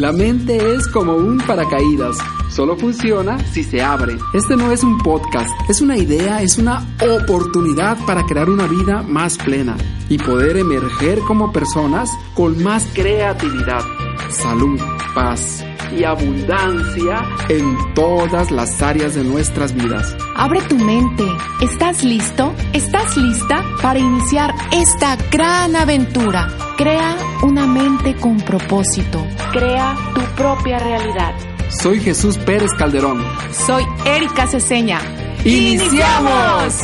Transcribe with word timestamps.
La 0.00 0.12
mente 0.12 0.56
es 0.72 0.88
como 0.88 1.14
un 1.14 1.36
paracaídas. 1.36 2.16
Solo 2.48 2.74
funciona 2.74 3.38
si 3.52 3.62
se 3.62 3.82
abre. 3.82 4.16
Este 4.32 4.56
no 4.56 4.72
es 4.72 4.82
un 4.82 4.96
podcast, 4.96 5.50
es 5.68 5.82
una 5.82 5.98
idea, 5.98 6.40
es 6.40 6.56
una 6.56 6.88
oportunidad 7.02 7.98
para 8.06 8.24
crear 8.24 8.48
una 8.48 8.66
vida 8.66 9.02
más 9.02 9.36
plena 9.36 9.76
y 10.08 10.16
poder 10.16 10.56
emerger 10.56 11.18
como 11.28 11.52
personas 11.52 12.08
con 12.34 12.62
más 12.62 12.88
creatividad, 12.94 13.82
salud, 14.30 14.80
paz 15.14 15.62
y 15.96 16.04
abundancia 16.04 17.24
en 17.48 17.94
todas 17.94 18.50
las 18.50 18.80
áreas 18.82 19.14
de 19.14 19.24
nuestras 19.24 19.74
vidas. 19.74 20.16
Abre 20.36 20.60
tu 20.62 20.76
mente. 20.76 21.24
¿Estás 21.60 22.04
listo? 22.04 22.52
¿Estás 22.72 23.16
lista 23.16 23.64
para 23.82 23.98
iniciar 23.98 24.54
esta 24.72 25.16
gran 25.30 25.76
aventura? 25.76 26.48
Crea 26.76 27.16
una 27.42 27.66
mente 27.66 28.14
con 28.16 28.38
propósito. 28.38 29.24
Crea 29.52 29.96
tu 30.14 30.20
propia 30.36 30.78
realidad. 30.78 31.34
Soy 31.82 32.00
Jesús 32.00 32.36
Pérez 32.38 32.72
Calderón. 32.78 33.22
Soy 33.52 33.84
Erika 34.04 34.46
Ceseña. 34.46 35.00
¡Iniciamos! 35.44 36.74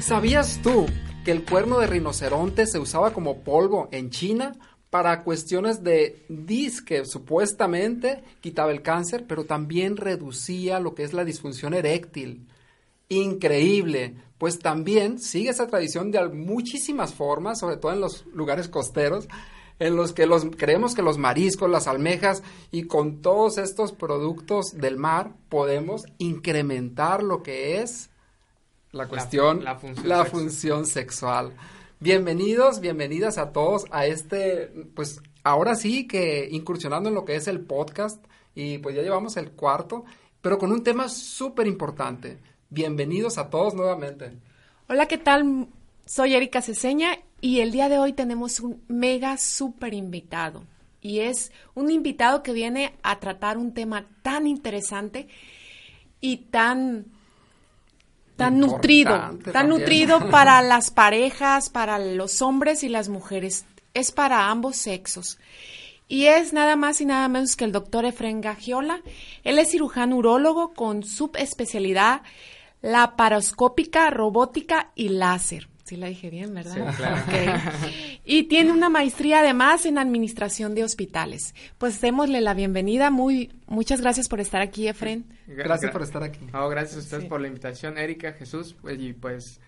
¿Sabías 0.00 0.60
tú 0.62 0.86
que 1.24 1.30
el 1.30 1.44
cuerno 1.44 1.78
de 1.78 1.86
rinoceronte 1.86 2.66
se 2.66 2.78
usaba 2.78 3.12
como 3.12 3.42
polvo 3.44 3.88
en 3.92 4.10
China 4.10 4.54
para 4.90 5.22
cuestiones 5.22 5.82
de 5.82 6.24
disque, 6.28 7.04
supuestamente 7.04 8.22
quitaba 8.40 8.70
el 8.70 8.82
cáncer, 8.82 9.24
pero 9.28 9.44
también 9.44 9.96
reducía 9.96 10.80
lo 10.80 10.94
que 10.94 11.02
es 11.02 11.12
la 11.12 11.24
disfunción 11.24 11.74
eréctil. 11.74 12.46
Increíble, 13.10 14.14
pues 14.38 14.58
también 14.58 15.18
sigue 15.18 15.50
esa 15.50 15.66
tradición 15.66 16.10
de 16.10 16.26
muchísimas 16.28 17.12
formas, 17.12 17.58
sobre 17.58 17.76
todo 17.76 17.92
en 17.92 18.00
los 18.00 18.24
lugares 18.26 18.68
costeros, 18.68 19.28
en 19.78 19.96
los 19.96 20.12
que 20.12 20.26
los, 20.26 20.44
creemos 20.56 20.94
que 20.94 21.02
los 21.02 21.18
mariscos, 21.18 21.70
las 21.70 21.86
almejas 21.86 22.42
y 22.70 22.84
con 22.84 23.20
todos 23.20 23.58
estos 23.58 23.92
productos 23.92 24.72
del 24.72 24.96
mar 24.96 25.32
podemos 25.48 26.02
incrementar 26.18 27.22
lo 27.22 27.42
que 27.42 27.80
es 27.80 28.10
la 28.92 29.06
cuestión, 29.06 29.64
la, 29.64 30.24
función 30.24 30.86
sexual. 30.86 31.52
Bienvenidos, 32.00 32.78
bienvenidas 32.78 33.38
a 33.38 33.50
todos 33.50 33.86
a 33.90 34.06
este, 34.06 34.68
pues 34.94 35.20
ahora 35.42 35.74
sí 35.74 36.06
que 36.06 36.48
incursionando 36.48 37.08
en 37.08 37.16
lo 37.16 37.24
que 37.24 37.34
es 37.34 37.48
el 37.48 37.58
podcast 37.58 38.24
y 38.54 38.78
pues 38.78 38.94
ya 38.94 39.02
llevamos 39.02 39.36
el 39.36 39.50
cuarto, 39.50 40.04
pero 40.40 40.58
con 40.58 40.70
un 40.70 40.84
tema 40.84 41.08
súper 41.08 41.66
importante. 41.66 42.38
Bienvenidos 42.70 43.36
a 43.36 43.50
todos 43.50 43.74
nuevamente. 43.74 44.30
Hola, 44.88 45.06
¿qué 45.06 45.18
tal? 45.18 45.66
Soy 46.06 46.36
Erika 46.36 46.62
Ceseña 46.62 47.18
y 47.40 47.60
el 47.60 47.72
día 47.72 47.88
de 47.88 47.98
hoy 47.98 48.12
tenemos 48.12 48.60
un 48.60 48.80
mega 48.86 49.36
súper 49.36 49.92
invitado. 49.92 50.62
Y 51.00 51.18
es 51.18 51.50
un 51.74 51.90
invitado 51.90 52.44
que 52.44 52.52
viene 52.52 52.94
a 53.02 53.18
tratar 53.18 53.58
un 53.58 53.74
tema 53.74 54.06
tan 54.22 54.46
interesante 54.46 55.26
y 56.20 56.36
tan 56.36 57.06
tan 58.38 58.60
nutrido, 58.60 59.36
tan 59.52 59.68
nutrido 59.68 60.20
para 60.30 60.62
las 60.62 60.92
parejas, 60.92 61.70
para 61.70 61.98
los 61.98 62.40
hombres 62.40 62.84
y 62.84 62.88
las 62.88 63.08
mujeres. 63.08 63.66
Es 63.94 64.12
para 64.12 64.48
ambos 64.48 64.76
sexos. 64.76 65.38
Y 66.06 66.26
es 66.26 66.52
nada 66.52 66.76
más 66.76 67.00
y 67.00 67.04
nada 67.04 67.28
menos 67.28 67.56
que 67.56 67.64
el 67.64 67.72
doctor 67.72 68.04
Efren 68.04 68.40
Gagiola. 68.40 69.02
Él 69.42 69.58
es 69.58 69.72
cirujano 69.72 70.16
urólogo 70.16 70.72
con 70.72 71.02
subespecialidad 71.02 72.22
laparoscópica, 72.80 74.08
robótica 74.10 74.92
y 74.94 75.08
láser. 75.08 75.68
Sí 75.88 75.96
la 75.96 76.08
dije 76.08 76.28
bien, 76.28 76.52
¿verdad? 76.52 76.74
Sí, 76.74 76.96
claro. 76.98 77.22
Y 78.22 78.42
tiene 78.42 78.72
una 78.72 78.90
maestría 78.90 79.40
además 79.40 79.86
en 79.86 79.96
administración 79.96 80.74
de 80.74 80.84
hospitales. 80.84 81.54
Pues 81.78 82.02
démosle 82.02 82.42
la 82.42 82.52
bienvenida. 82.52 83.10
Muy, 83.10 83.50
muchas 83.66 84.02
gracias 84.02 84.28
por 84.28 84.38
estar 84.38 84.60
aquí, 84.60 84.86
Efren. 84.86 85.24
Gracias 85.46 85.90
por 85.90 86.02
estar 86.02 86.22
aquí. 86.22 86.40
gracias 86.52 86.96
a 86.96 86.98
ustedes 86.98 87.24
por 87.24 87.40
la 87.40 87.48
invitación, 87.48 87.96
Erika, 87.96 88.34
Jesús, 88.34 88.76
pues, 88.82 89.00
y 89.00 89.14
pues 89.14 89.62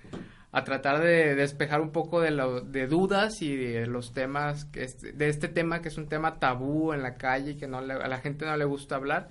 a 0.53 0.63
tratar 0.63 1.01
de 1.01 1.35
despejar 1.35 1.81
un 1.81 1.91
poco 1.91 2.21
de, 2.21 2.33
lo, 2.33 2.61
de 2.61 2.87
dudas 2.87 3.41
y 3.41 3.57
de 3.57 3.87
los 3.87 4.13
temas, 4.13 4.67
que 4.67 4.87
de 5.15 5.29
este 5.31 5.49
tema 5.49 5.81
que 5.81 5.89
es 5.89 5.97
un 5.97 6.07
tema 6.07 6.39
tabú 6.39 6.93
en 6.93 7.03
la 7.03 7.15
calle 7.15 7.53
y 7.53 7.55
que 7.55 7.67
no 7.67 7.79
a 7.79 7.83
la 7.83 8.19
gente 8.19 8.45
no 8.45 8.55
le 8.59 8.67
gusta 8.67 8.97
hablar 8.97 9.31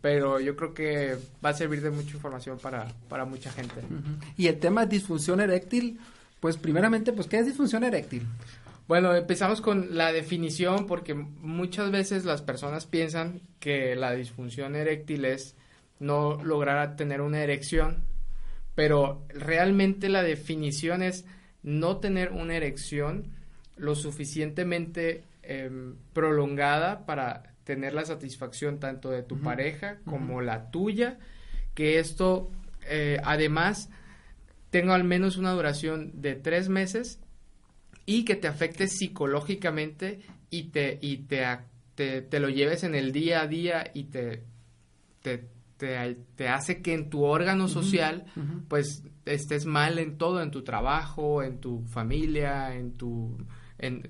pero 0.00 0.40
yo 0.40 0.56
creo 0.56 0.74
que 0.74 1.16
va 1.44 1.50
a 1.50 1.54
servir 1.54 1.82
de 1.82 1.90
mucha 1.90 2.14
información 2.14 2.58
para, 2.58 2.88
para 3.08 3.24
mucha 3.24 3.50
gente. 3.50 3.74
Y 4.36 4.46
el 4.46 4.58
tema 4.58 4.86
de 4.86 4.96
disfunción 4.96 5.40
eréctil, 5.40 5.98
pues 6.40 6.56
primeramente, 6.56 7.12
pues 7.12 7.26
¿qué 7.26 7.38
es 7.38 7.46
disfunción 7.46 7.84
eréctil? 7.84 8.26
Bueno, 8.88 9.14
empezamos 9.14 9.60
con 9.60 9.96
la 9.96 10.12
definición 10.12 10.86
porque 10.86 11.14
muchas 11.14 11.90
veces 11.90 12.24
las 12.24 12.42
personas 12.42 12.86
piensan 12.86 13.40
que 13.58 13.96
la 13.96 14.12
disfunción 14.12 14.76
eréctil 14.76 15.24
es 15.24 15.56
no 15.98 16.42
lograr 16.44 16.94
tener 16.96 17.20
una 17.20 17.42
erección, 17.42 18.04
pero 18.76 19.24
realmente 19.28 20.08
la 20.08 20.22
definición 20.22 21.02
es 21.02 21.24
no 21.62 21.96
tener 21.96 22.30
una 22.30 22.54
erección 22.54 23.32
lo 23.76 23.94
suficientemente 23.96 25.24
em, 25.42 25.96
prolongada 26.12 27.06
para 27.06 27.54
tener 27.64 27.92
la 27.92 28.04
satisfacción 28.04 28.78
tanto 28.78 29.10
de 29.10 29.24
tu 29.24 29.40
pareja 29.40 29.98
como 30.04 30.40
la 30.40 30.70
tuya, 30.70 31.18
que 31.74 31.98
esto 31.98 32.50
eh, 32.88 33.18
además 33.24 33.90
tenga 34.76 34.94
al 34.94 35.04
menos 35.04 35.38
una 35.38 35.52
duración 35.52 36.12
de 36.20 36.34
tres 36.34 36.68
meses 36.68 37.18
y 38.04 38.26
que 38.26 38.36
te 38.36 38.46
afecte 38.46 38.88
psicológicamente 38.88 40.20
y 40.50 40.64
te, 40.64 40.98
y 41.00 41.16
te, 41.16 41.46
te, 41.94 42.40
lo 42.40 42.50
lleves 42.50 42.84
en 42.84 42.94
el 42.94 43.10
día 43.10 43.40
a 43.40 43.46
día 43.46 43.90
y 43.94 44.04
te, 44.04 44.42
te, 45.22 46.48
hace 46.50 46.82
que 46.82 46.92
en 46.92 47.08
tu 47.08 47.24
órgano 47.24 47.68
social 47.68 48.26
pues 48.68 49.02
estés 49.24 49.64
mal 49.64 49.98
en 49.98 50.18
todo, 50.18 50.42
en 50.42 50.50
tu 50.50 50.62
trabajo, 50.62 51.42
en 51.42 51.58
tu 51.58 51.80
familia, 51.86 52.74
en 52.74 52.92
tu 52.98 53.34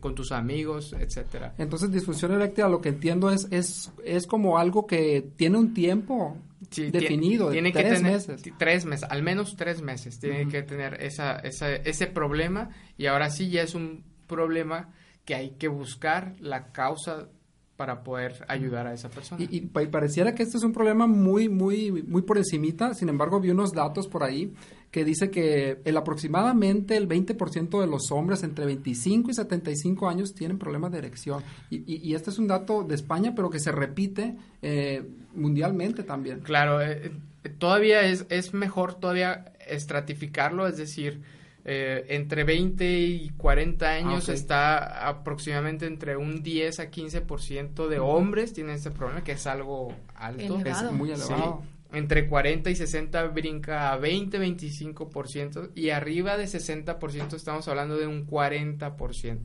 con 0.00 0.16
tus 0.16 0.32
amigos, 0.32 0.94
etcétera. 0.98 1.54
Entonces, 1.58 1.92
disfunción 1.92 2.32
eréctil, 2.32 2.64
lo 2.70 2.80
que 2.80 2.88
entiendo 2.88 3.30
es, 3.30 3.48
es, 3.50 3.92
es 4.04 4.26
como 4.26 4.58
algo 4.58 4.86
que 4.86 5.28
tiene 5.36 5.58
un 5.58 5.74
tiempo 5.74 6.36
definido, 6.70 7.50
tiene 7.50 7.72
tres 7.72 7.84
que 7.84 7.94
tener, 7.96 8.12
meses. 8.12 8.42
Tres 8.58 8.84
meses, 8.84 9.08
al 9.10 9.22
menos 9.22 9.56
tres 9.56 9.82
meses, 9.82 10.18
tiene 10.18 10.48
que 10.48 10.62
tener 10.62 11.02
esa, 11.02 11.38
esa, 11.40 11.72
ese 11.74 12.06
problema 12.06 12.70
y 12.96 13.06
ahora 13.06 13.30
sí 13.30 13.50
ya 13.50 13.62
es 13.62 13.74
un 13.74 14.04
problema 14.26 14.92
que 15.24 15.34
hay 15.34 15.50
que 15.50 15.68
buscar 15.68 16.34
la 16.40 16.72
causa 16.72 17.28
para 17.76 18.02
poder 18.02 18.44
ayudar 18.48 18.86
a 18.86 18.94
esa 18.94 19.10
persona. 19.10 19.42
Y, 19.42 19.56
y, 19.56 19.60
pareciera 19.60 20.34
que 20.34 20.42
este 20.42 20.56
es 20.56 20.64
un 20.64 20.72
problema 20.72 21.06
muy, 21.06 21.48
muy, 21.48 21.90
muy 21.90 22.22
por 22.22 22.38
encimita, 22.38 22.94
sin 22.94 23.08
embargo 23.08 23.38
vi 23.40 23.50
unos 23.50 23.72
datos 23.72 24.08
por 24.08 24.22
ahí 24.22 24.52
que 24.96 25.04
dice 25.04 25.30
que 25.30 25.82
el 25.84 25.94
aproximadamente 25.98 26.96
el 26.96 27.06
20% 27.06 27.80
de 27.82 27.86
los 27.86 28.10
hombres 28.12 28.42
entre 28.44 28.64
25 28.64 29.30
y 29.30 29.34
75 29.34 30.08
años 30.08 30.34
tienen 30.34 30.58
problemas 30.58 30.90
de 30.90 30.96
erección. 30.96 31.42
Y, 31.68 31.82
y, 31.86 32.14
este 32.14 32.30
es 32.30 32.38
un 32.38 32.46
dato 32.46 32.82
de 32.82 32.94
España, 32.94 33.34
pero 33.36 33.50
que 33.50 33.60
se 33.60 33.72
repite 33.72 34.36
eh, 34.62 35.06
mundialmente 35.34 36.02
también. 36.02 36.40
Claro, 36.40 36.80
eh, 36.80 37.12
eh, 37.44 37.48
todavía 37.58 38.08
es, 38.08 38.24
es 38.30 38.54
mejor 38.54 38.94
todavía 38.94 39.52
estratificarlo, 39.68 40.66
es 40.66 40.78
decir, 40.78 41.20
eh, 41.66 42.06
entre 42.08 42.44
20 42.44 42.90
y 42.90 43.28
40 43.36 43.86
años 43.86 44.30
ah, 44.30 44.32
está 44.32 45.08
aproximadamente 45.08 45.84
entre 45.84 46.16
un 46.16 46.42
10 46.42 46.80
a 46.80 46.90
15% 46.90 47.88
de 47.88 47.98
hombres 47.98 48.54
tienen 48.54 48.76
este 48.76 48.92
problema, 48.92 49.22
que 49.22 49.32
es 49.32 49.46
algo 49.46 49.92
alto. 50.14 50.58
Es 50.64 50.90
muy 50.90 51.10
elevado. 51.10 51.75
Entre 51.96 52.28
40 52.28 52.70
y 52.70 52.76
60 52.76 53.24
brinca 53.28 53.92
a 53.92 53.96
20, 53.96 54.38
25% 54.38 55.70
y 55.74 55.90
arriba 55.90 56.36
de 56.36 56.44
60% 56.44 57.34
estamos 57.34 57.66
hablando 57.68 57.96
de 57.96 58.06
un 58.06 58.26
40%. 58.26 59.38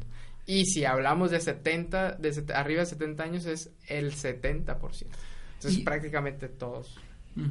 Y 0.45 0.65
si 0.65 0.86
hablamos 0.86 1.31
de 1.31 1.39
70, 1.39 2.13
de 2.13 2.53
arriba 2.53 2.81
de 2.81 2.88
70 2.88 3.24
años 3.24 3.45
es 3.45 3.71
el 3.88 4.13
70%. 4.13 5.06
Entonces 5.56 5.83
prácticamente 5.83 6.50
todos. 6.50 6.98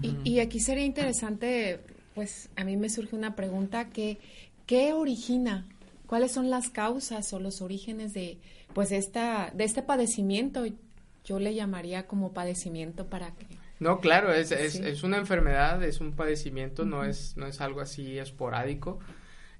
y, 0.02 0.16
y, 0.24 0.40
aquí 0.40 0.60
sería 0.60 0.84
interesante, 0.84 1.80
pues 2.14 2.50
a 2.56 2.64
mí 2.64 2.76
me 2.76 2.90
surge 2.90 3.16
una 3.16 3.34
pregunta 3.34 3.88
que 3.88 4.18
¿Qué 4.70 4.92
origina? 4.92 5.66
¿Cuáles 6.06 6.30
son 6.30 6.48
las 6.48 6.70
causas 6.70 7.32
o 7.32 7.40
los 7.40 7.60
orígenes 7.60 8.12
de, 8.12 8.38
pues, 8.72 8.92
esta, 8.92 9.50
de 9.52 9.64
este 9.64 9.82
padecimiento? 9.82 10.64
Yo 11.24 11.40
le 11.40 11.56
llamaría 11.56 12.06
como 12.06 12.32
padecimiento 12.32 13.08
para 13.08 13.32
que... 13.32 13.48
No, 13.80 13.98
claro, 14.00 14.32
es, 14.32 14.52
es, 14.52 15.02
una 15.02 15.16
enfermedad, 15.16 15.82
es 15.82 16.00
un 16.00 16.12
padecimiento, 16.12 16.84
no, 16.84 17.04
es, 17.04 17.36
no 17.36 17.46
es 17.46 17.60
algo 17.60 17.80
así 17.80 18.18
esporádico. 18.18 19.00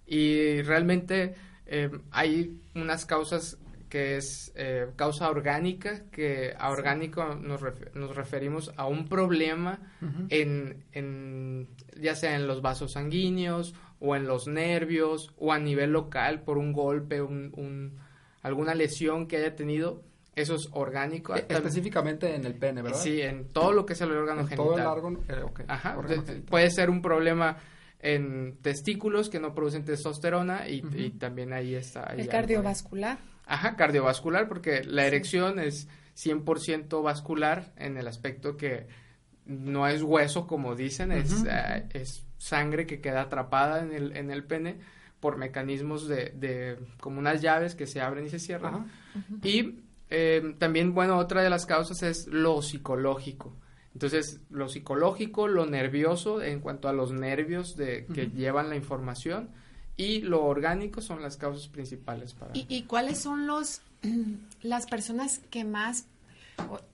Y 0.06 0.60
realmente 0.62 1.34
eh, 1.66 1.90
hay 2.10 2.60
unas 2.74 3.06
causas 3.06 3.58
que 3.88 4.16
es 4.16 4.52
eh, 4.54 4.86
causa 4.94 5.28
orgánica, 5.28 6.04
que 6.12 6.54
a 6.56 6.70
orgánico 6.70 7.34
nos, 7.34 7.60
nos 7.94 8.14
referimos 8.14 8.72
a 8.76 8.86
un 8.86 9.08
problema 9.08 9.80
en, 10.28 10.84
en, 10.92 11.68
ya 12.00 12.14
sea 12.14 12.36
en 12.36 12.46
los 12.46 12.62
vasos 12.62 12.92
sanguíneos 12.92 13.74
o 13.98 14.14
en 14.14 14.26
los 14.26 14.46
nervios 14.46 15.34
o 15.36 15.52
a 15.52 15.58
nivel 15.58 15.90
local 15.92 16.42
por 16.42 16.56
un 16.56 16.72
golpe, 16.72 17.20
un, 17.20 17.98
alguna 18.42 18.74
lesión 18.74 19.26
que 19.26 19.38
haya 19.38 19.56
tenido, 19.56 20.04
eso 20.34 20.54
es 20.54 20.68
orgánico. 20.72 21.34
E- 21.36 21.46
específicamente 21.48 22.34
en 22.34 22.44
el 22.44 22.54
pene, 22.54 22.82
¿verdad? 22.82 22.98
Sí, 22.98 23.20
en 23.20 23.48
todo 23.52 23.72
lo 23.72 23.84
que 23.86 23.92
es 23.94 24.00
el 24.00 24.12
órgano 24.12 24.42
en 24.42 24.46
genital. 24.48 24.66
Todo 24.66 24.78
el 24.78 24.86
órgano, 24.86 25.20
eh, 25.28 25.42
okay, 25.42 25.64
Ajá, 25.68 25.98
órgano 25.98 26.22
de- 26.22 26.40
puede 26.40 26.70
ser 26.70 26.90
un 26.90 27.02
problema 27.02 27.56
en 28.00 28.56
testículos 28.62 29.28
que 29.28 29.40
no 29.40 29.54
producen 29.54 29.84
testosterona 29.84 30.68
y, 30.68 30.82
y 30.94 31.10
también 31.10 31.52
ahí 31.52 31.74
está. 31.74 32.10
ahí 32.10 32.20
El 32.20 32.28
cardiovascular. 32.28 33.18
Ajá, 33.46 33.76
cardiovascular, 33.76 34.48
porque 34.48 34.84
la 34.84 35.06
erección 35.06 35.58
es 35.58 35.88
100% 36.14 37.02
vascular 37.02 37.72
en 37.76 37.96
el 37.96 38.06
aspecto 38.06 38.56
que 38.56 38.86
no 39.46 39.86
es 39.88 40.02
hueso, 40.02 40.46
como 40.46 40.76
dicen, 40.76 41.12
es, 41.12 41.44
eh, 41.48 41.86
es 41.90 42.24
sangre 42.38 42.86
que 42.86 43.00
queda 43.00 43.22
atrapada 43.22 43.82
en 43.82 43.92
el, 43.92 44.16
en 44.16 44.30
el 44.30 44.44
pene 44.44 44.78
por 45.18 45.36
mecanismos 45.36 46.06
de, 46.08 46.30
de 46.30 46.78
como 47.00 47.18
unas 47.18 47.42
llaves 47.42 47.74
que 47.74 47.86
se 47.86 48.00
abren 48.00 48.26
y 48.26 48.30
se 48.30 48.38
cierran. 48.38 48.90
Y 49.42 49.80
eh, 50.10 50.54
también, 50.58 50.92
bueno, 50.92 51.16
otra 51.18 51.42
de 51.42 51.50
las 51.50 51.66
causas 51.66 52.02
es 52.02 52.26
lo 52.26 52.60
psicológico. 52.62 53.56
Entonces, 53.94 54.40
lo 54.50 54.68
psicológico, 54.68 55.48
lo 55.48 55.66
nervioso 55.66 56.42
en 56.42 56.60
cuanto 56.60 56.88
a 56.88 56.92
los 56.92 57.12
nervios 57.12 57.76
de, 57.76 58.06
que 58.06 58.26
llevan 58.26 58.68
la 58.68 58.76
información 58.76 59.50
y 59.96 60.20
lo 60.22 60.44
orgánico 60.44 61.00
son 61.00 61.22
las 61.22 61.36
causas 61.36 61.68
principales 61.68 62.34
para... 62.34 62.56
¿Y, 62.56 62.66
y 62.68 62.82
cuáles 62.82 63.18
son 63.18 63.46
los 63.46 63.82
las 64.62 64.86
personas 64.86 65.40
que 65.50 65.64
más, 65.64 66.06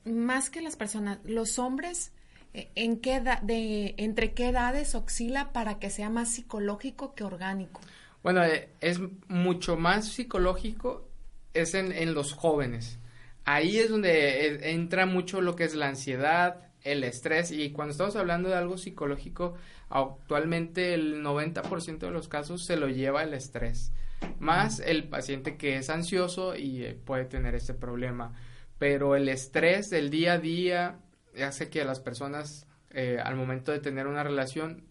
más 0.05 0.51
que 0.51 0.61
las 0.61 0.77
personas, 0.77 1.19
los 1.25 1.59
hombres, 1.59 2.13
eh, 2.55 2.71
en 2.75 2.99
qué 2.99 3.17
edad, 3.17 3.41
de, 3.43 3.95
entre 3.99 4.33
qué 4.33 4.49
edades 4.49 4.95
oscila 4.95 5.53
para 5.53 5.79
que 5.79 5.91
sea 5.91 6.11
más 6.11 6.31
psicológico 6.31 7.15
que 7.15 7.25
orgánico? 7.25 7.81
Bueno, 8.23 8.43
eh, 8.43 8.71
es 8.81 9.01
mucho 9.29 9.77
más 9.77 10.09
psicológico, 10.09 11.07
es 11.55 11.75
en, 11.75 11.93
en 11.93 12.15
los 12.15 12.33
jóvenes. 12.33 12.99
Ahí 13.47 13.79
es 13.79 13.89
donde 13.91 14.47
eh, 14.47 14.71
entra 14.73 15.07
mucho 15.07 15.41
lo 15.41 15.57
que 15.57 15.65
es 15.65 15.75
la 15.75 15.89
ansiedad, 15.89 16.63
el 16.83 17.03
estrés, 17.05 17.51
y 17.51 17.71
cuando 17.71 17.93
estamos 17.93 18.15
hablando 18.17 18.49
de 18.49 18.57
algo 18.57 18.77
psicológico, 18.77 19.55
actualmente 19.89 20.95
el 20.95 21.23
90% 21.23 21.99
de 22.07 22.11
los 22.11 22.29
casos 22.29 22.65
se 22.65 22.77
lo 22.77 22.89
lleva 22.89 23.23
el 23.23 23.35
estrés, 23.35 23.93
más 24.39 24.81
el 24.81 25.05
paciente 25.05 25.57
que 25.57 25.77
es 25.79 25.91
ansioso 25.91 26.57
y 26.57 26.85
eh, 26.85 26.95
puede 27.05 27.25
tener 27.25 27.55
este 27.55 27.75
problema. 27.75 28.35
Pero 28.79 29.17
el 29.17 29.29
estrés 29.29 29.91
del 29.91 30.11
día 30.11 30.35
a 30.35 30.39
día 30.39 30.99
hace 31.43 31.71
que 31.71 31.85
las 31.85 32.01
personas 32.01 32.67
eh, 32.91 33.19
al 33.23 33.37
momento 33.37 33.73
de 33.73 33.79
tener 33.81 34.07
una 34.07 34.23
relación 34.23 34.85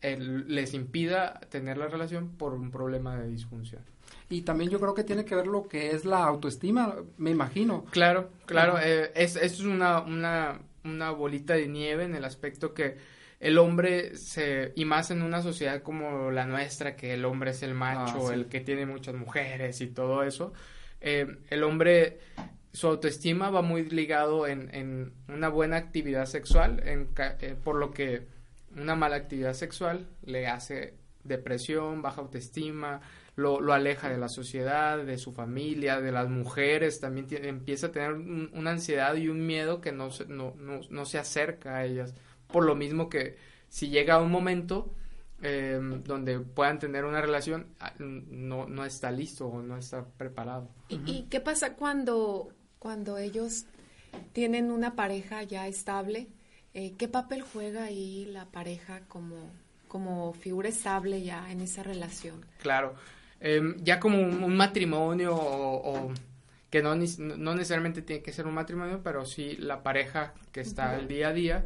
el- 0.00 0.52
les 0.52 0.74
impida 0.74 1.38
tener 1.48 1.76
la 1.78 1.86
relación 1.86 2.30
por 2.36 2.54
un 2.54 2.70
problema 2.70 3.16
de 3.18 3.28
disfunción. 3.28 3.82
Y 4.32 4.42
también 4.42 4.70
yo 4.70 4.80
creo 4.80 4.94
que 4.94 5.04
tiene 5.04 5.26
que 5.26 5.34
ver 5.34 5.46
lo 5.46 5.68
que 5.68 5.90
es 5.90 6.06
la 6.06 6.24
autoestima, 6.24 6.96
me 7.18 7.30
imagino. 7.30 7.84
Claro, 7.90 8.30
claro, 8.46 8.78
eh, 8.82 9.12
es, 9.14 9.36
es 9.36 9.60
una, 9.60 10.00
una, 10.00 10.58
una 10.84 11.10
bolita 11.10 11.52
de 11.54 11.68
nieve 11.68 12.04
en 12.04 12.14
el 12.14 12.24
aspecto 12.24 12.72
que 12.72 12.96
el 13.40 13.58
hombre 13.58 14.16
se, 14.16 14.72
y 14.74 14.86
más 14.86 15.10
en 15.10 15.20
una 15.20 15.42
sociedad 15.42 15.82
como 15.82 16.30
la 16.30 16.46
nuestra, 16.46 16.96
que 16.96 17.12
el 17.12 17.26
hombre 17.26 17.50
es 17.50 17.62
el 17.62 17.74
macho, 17.74 18.20
Ah, 18.22 18.28
sí. 18.28 18.32
el 18.34 18.46
que 18.46 18.60
tiene 18.60 18.86
muchas 18.86 19.14
mujeres 19.16 19.80
y 19.82 19.88
todo 19.88 20.22
eso, 20.22 20.54
eh, 21.02 21.26
el 21.50 21.62
hombre, 21.62 22.20
su 22.72 22.86
autoestima 22.86 23.50
va 23.50 23.60
muy 23.60 23.84
ligado 23.90 24.46
en, 24.46 24.74
en 24.74 25.12
una 25.28 25.48
buena 25.50 25.76
actividad 25.76 26.24
sexual, 26.24 26.80
en 26.86 27.10
eh, 27.18 27.54
por 27.62 27.74
lo 27.76 27.90
que 27.90 28.28
una 28.76 28.94
mala 28.94 29.16
actividad 29.16 29.52
sexual 29.52 30.06
le 30.24 30.46
hace 30.46 30.94
depresión, 31.24 32.00
baja 32.00 32.22
autoestima, 32.22 33.00
lo, 33.36 33.60
lo 33.60 33.72
aleja 33.72 34.08
de 34.10 34.18
la 34.18 34.28
sociedad, 34.28 34.98
de 35.04 35.16
su 35.18 35.32
familia, 35.32 36.00
de 36.00 36.12
las 36.12 36.28
mujeres, 36.28 37.00
también 37.00 37.26
tiene- 37.26 37.48
empieza 37.48 37.86
a 37.88 37.92
tener 37.92 38.12
un- 38.12 38.50
una 38.54 38.72
ansiedad 38.72 39.14
y 39.16 39.28
un 39.28 39.46
miedo 39.46 39.80
que 39.80 39.92
no 39.92 40.10
se, 40.10 40.26
no, 40.26 40.54
no, 40.58 40.80
no 40.90 41.04
se 41.06 41.18
acerca 41.18 41.76
a 41.76 41.84
ellas. 41.84 42.14
Por 42.46 42.64
lo 42.64 42.74
mismo 42.74 43.08
que 43.08 43.36
si 43.68 43.88
llega 43.88 44.20
un 44.20 44.30
momento 44.30 44.94
eh, 45.44 45.80
donde 46.04 46.38
puedan 46.38 46.78
tener 46.78 47.04
una 47.04 47.20
relación, 47.20 47.66
ah, 47.80 47.92
no, 47.98 48.68
no 48.68 48.84
está 48.84 49.10
listo 49.10 49.48
o 49.48 49.60
no 49.60 49.76
está 49.76 50.04
preparado. 50.04 50.68
¿Y, 50.88 51.00
y 51.04 51.22
qué 51.30 51.40
pasa 51.40 51.74
cuando, 51.74 52.52
cuando 52.78 53.18
ellos 53.18 53.64
tienen 54.32 54.70
una 54.70 54.94
pareja 54.94 55.42
ya 55.42 55.66
estable? 55.66 56.28
Eh, 56.74 56.94
¿Qué 56.96 57.08
papel 57.08 57.42
juega 57.42 57.84
ahí 57.84 58.24
la 58.26 58.46
pareja 58.52 59.00
como, 59.08 59.50
como 59.88 60.32
figura 60.32 60.68
estable 60.68 61.22
ya 61.22 61.50
en 61.50 61.60
esa 61.60 61.82
relación? 61.82 62.46
Claro, 62.60 62.94
Em, 63.44 63.76
ya 63.82 63.98
como 63.98 64.20
un, 64.20 64.44
un 64.44 64.56
matrimonio 64.56 65.34
o, 65.34 65.94
o 66.06 66.12
que 66.70 66.80
no, 66.82 66.94
ni- 66.94 67.08
no 67.18 67.54
necesariamente 67.54 68.00
tiene 68.02 68.22
que 68.22 68.32
ser 68.32 68.46
un 68.46 68.54
matrimonio, 68.54 69.00
pero 69.02 69.26
sí 69.26 69.56
la 69.58 69.82
pareja 69.82 70.32
que 70.52 70.60
está 70.60 70.96
el 70.96 71.08
día 71.08 71.28
a 71.28 71.32
día, 71.32 71.64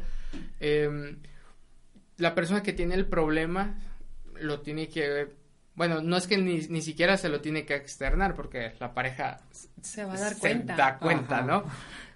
em, 0.59 1.17
la 2.17 2.33
persona 2.33 2.63
que 2.63 2.73
tiene 2.73 2.95
el 2.95 3.05
problema 3.05 3.75
lo 4.41 4.61
tiene 4.61 4.87
que, 4.89 5.27
bueno, 5.75 6.01
no 6.01 6.17
es 6.17 6.25
que 6.27 6.37
ni, 6.37 6.57
ni 6.67 6.81
siquiera 6.81 7.15
se 7.17 7.29
lo 7.29 7.41
tiene 7.41 7.65
que 7.65 7.75
externar 7.75 8.33
porque 8.33 8.73
la 8.79 8.93
pareja 8.93 9.39
Se 9.81 10.03
va 10.03 10.13
a 10.15 10.19
dar 10.19 10.33
se 10.33 10.39
cuenta. 10.39 10.75
da 10.75 10.97
cuenta, 10.97 11.37
Ajá. 11.37 11.45
¿no? 11.45 11.63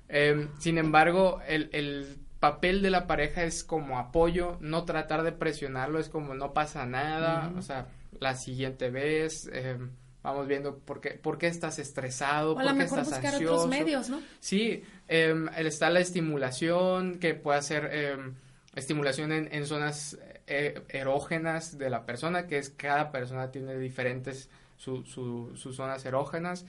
Em, 0.10 0.50
sin 0.60 0.78
embargo, 0.80 1.40
el, 1.48 1.70
el 1.72 2.18
papel 2.40 2.82
de 2.82 2.90
la 2.90 3.06
pareja 3.08 3.44
es 3.44 3.64
como 3.64 4.00
apoyo, 4.00 4.58
no 4.60 4.84
tratar 4.86 5.22
de 5.24 5.32
presionarlo, 5.32 6.00
es 6.00 6.10
como 6.10 6.34
no 6.34 6.52
pasa 6.54 6.86
nada, 6.88 7.52
o 7.58 7.62
sea, 7.62 7.86
la 8.22 8.36
siguiente 8.36 8.90
vez 8.90 9.50
em, 9.52 9.90
vamos 10.24 10.48
viendo 10.48 10.78
por 10.78 11.02
qué, 11.02 11.12
por 11.12 11.38
qué 11.38 11.48
estás 11.48 11.80
estresado, 11.80 12.52
O 12.52 12.56
por 12.56 12.64
qué 12.78 12.84
estás 12.84 13.08
ansioso. 13.34 13.54
otros 13.56 13.68
medios, 13.70 14.10
¿no? 14.10 14.22
Sí, 14.40 14.84
el- 15.08 15.50
está 15.58 15.90
la 15.90 16.00
estimulación, 16.00 17.18
que 17.20 17.34
puede 17.34 17.62
ser 17.64 17.86
em, 17.94 18.36
estimulación 18.76 19.32
en, 19.32 19.54
en 19.54 19.66
zonas 19.66 20.18
eh, 20.48 20.82
erógenas 20.90 21.78
de 21.78 21.90
la 21.90 22.06
persona, 22.06 22.46
que 22.48 22.58
es 22.60 22.70
cada 22.70 23.12
persona 23.12 23.52
tiene 23.52 23.78
diferentes 23.78 24.50
su- 24.78 25.04
su- 25.06 25.56
sus 25.56 25.76
zonas 25.76 26.06
erógenas. 26.06 26.66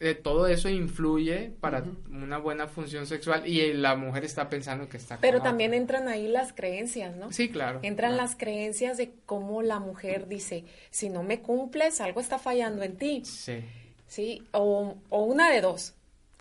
Eh, 0.00 0.14
todo 0.14 0.46
eso 0.46 0.68
influye 0.68 1.50
para 1.60 1.82
una 2.10 2.38
buena 2.38 2.68
función 2.68 3.06
sexual 3.06 3.48
y 3.48 3.72
la 3.72 3.96
mujer 3.96 4.24
está 4.24 4.48
pensando 4.48 4.88
que 4.88 4.96
está 4.96 5.18
Pero 5.20 5.42
también 5.42 5.74
entran 5.74 6.06
ahí 6.06 6.28
las 6.28 6.52
creencias, 6.52 7.16
¿no? 7.16 7.32
Sí, 7.32 7.48
claro. 7.48 7.80
Entran 7.82 8.12
claro. 8.12 8.22
las 8.22 8.36
creencias 8.36 8.96
de 8.96 9.12
cómo 9.26 9.60
la 9.62 9.80
mujer 9.80 10.28
dice, 10.28 10.64
si 10.90 11.08
no 11.08 11.24
me 11.24 11.40
cumples, 11.40 12.00
algo 12.00 12.20
está 12.20 12.38
fallando 12.38 12.84
en 12.84 12.96
ti, 12.96 13.22
Sí. 13.24 13.64
¿sí? 14.06 14.42
O, 14.52 14.94
o 15.08 15.22
una 15.24 15.50
de 15.50 15.60
dos. 15.62 15.94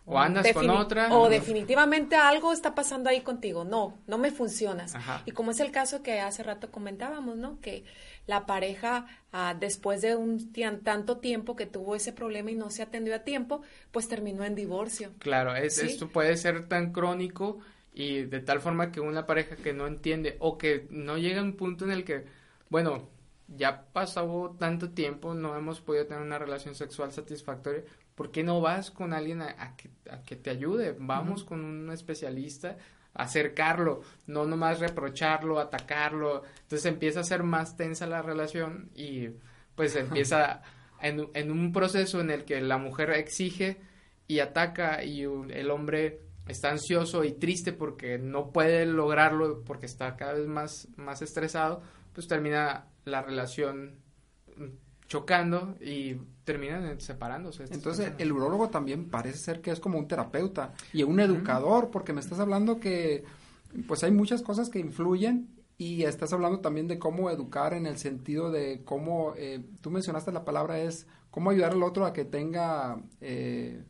O 0.10 0.18
andas 0.18 0.54
con 0.54 0.70
otra. 0.70 1.14
O 1.14 1.28
definitivamente 1.30 2.16
algo 2.16 2.54
está 2.54 2.74
pasando 2.74 3.10
ahí 3.10 3.20
contigo. 3.22 3.66
No, 3.66 3.98
no 4.08 4.18
me 4.18 4.32
funcionas. 4.32 4.96
Ajá. 4.96 5.22
Y 5.26 5.32
como 5.32 5.52
es 5.52 5.60
el 5.60 5.70
caso 5.72 6.02
que 6.02 6.22
hace 6.22 6.44
rato 6.44 6.72
comentábamos, 6.72 7.36
¿no? 7.36 7.60
Que 7.60 7.84
la 8.26 8.46
pareja, 8.46 9.06
ah, 9.34 9.54
después 9.60 10.02
de 10.02 10.16
un 10.16 10.54
tanto 10.82 11.18
tiempo 11.18 11.58
que 11.58 11.66
tuvo 11.66 11.94
ese 11.94 12.14
problema 12.14 12.52
y 12.52 12.56
no 12.56 12.70
se 12.70 12.84
atendió 12.84 13.16
a 13.16 13.20
tiempo, 13.20 13.62
pues 13.92 14.08
terminó 14.08 14.46
en 14.46 14.56
divorcio. 14.56 15.12
Claro, 15.20 15.54
es, 15.56 15.76
Sí. 15.76 15.88
esto 15.88 16.08
puede 16.08 16.38
ser 16.38 16.68
tan 16.70 16.94
crónico 16.94 17.60
y 17.94 18.24
de 18.24 18.40
tal 18.40 18.62
forma 18.62 18.94
que 18.94 19.02
una 19.02 19.26
pareja 19.26 19.58
que 19.58 19.74
no 19.74 19.88
entiende 19.88 20.38
o 20.40 20.58
que 20.58 20.88
no 20.90 21.18
llega 21.18 21.42
a 21.42 21.44
un 21.44 21.58
punto 21.58 21.84
en 21.84 21.92
el 21.92 22.06
que, 22.06 22.24
bueno, 22.70 23.10
ya 23.50 23.86
pasó 23.92 24.56
tanto 24.58 24.92
tiempo, 24.92 25.34
no 25.34 25.58
hemos 25.58 25.82
podido 25.82 26.06
tener 26.06 26.22
una 26.24 26.38
relación 26.40 26.76
sexual 26.76 27.12
satisfactoria, 27.12 27.84
¿por 28.18 28.32
qué 28.32 28.44
no 28.44 28.60
vas 28.62 28.90
con 28.90 29.14
alguien 29.14 29.44
a, 29.44 29.56
a 29.60 29.78
que, 29.78 29.92
a 30.10 30.24
que 30.24 30.36
te 30.36 30.50
ayude? 30.50 30.96
Vamos 31.00 31.44
con 31.44 31.64
un 31.64 31.92
especialista 31.92 32.78
a 33.14 33.24
acercarlo, 33.24 34.02
no 34.26 34.44
nomás 34.46 34.80
reprocharlo, 34.80 35.60
atacarlo, 35.60 36.42
entonces 36.64 36.86
empieza 36.88 37.20
a 37.20 37.24
ser 37.24 37.44
más 37.44 37.78
tensa 37.78 38.08
la 38.08 38.24
relación 38.24 38.90
y 38.96 39.30
pues 39.76 39.96
empieza 39.96 40.64
en, 41.00 41.30
en 41.36 41.52
un 41.52 41.72
proceso 41.72 42.20
en 42.20 42.32
el 42.32 42.44
que 42.44 42.60
la 42.60 42.80
mujer 42.80 43.12
exige 43.12 43.78
y 44.28 44.40
ataca 44.40 45.04
y 45.04 45.22
el 45.22 45.70
hombre 45.70 46.22
está 46.48 46.72
ansioso 46.72 47.24
y 47.24 47.34
triste 47.34 47.72
porque 47.72 48.18
no 48.18 48.52
puede 48.52 48.88
lograrlo 48.88 49.64
porque 49.64 49.86
está 49.86 50.16
cada 50.16 50.34
vez 50.34 50.48
más, 50.48 50.88
más 50.96 51.22
estresado, 51.22 51.84
pues 52.14 52.28
termina 52.28 52.88
la 53.06 53.22
relación 53.22 54.00
chocando 55.08 55.76
y 55.80 56.16
terminan 56.48 57.00
separándose. 57.02 57.64
Entonces, 57.66 58.06
personas. 58.06 58.22
el 58.22 58.32
urólogo 58.32 58.70
también 58.70 59.10
parece 59.10 59.38
ser 59.38 59.60
que 59.62 59.70
es 59.72 59.82
como 59.82 60.00
un 60.00 60.08
terapeuta 60.08 60.74
y 60.94 61.04
un 61.04 61.20
educador, 61.20 61.92
porque 61.92 62.14
me 62.14 62.22
estás 62.22 62.40
hablando 62.40 62.80
que 62.80 63.26
pues 63.86 64.02
hay 64.06 64.12
muchas 64.12 64.42
cosas 64.42 64.70
que 64.70 64.80
influyen 64.80 65.50
y 65.78 66.04
estás 66.04 66.32
hablando 66.32 66.62
también 66.62 66.88
de 66.88 66.98
cómo 66.98 67.30
educar 67.30 67.74
en 67.74 67.86
el 67.86 67.98
sentido 67.98 68.50
de 68.50 68.82
cómo, 68.86 69.34
eh, 69.36 69.62
tú 69.82 69.92
mencionaste 69.92 70.32
la 70.32 70.46
palabra 70.46 70.80
es 70.80 71.06
cómo 71.32 71.50
ayudar 71.50 71.74
al 71.74 71.84
otro 71.84 72.06
a 72.06 72.14
que 72.14 72.24
tenga 72.24 72.98
eh, 73.20 73.84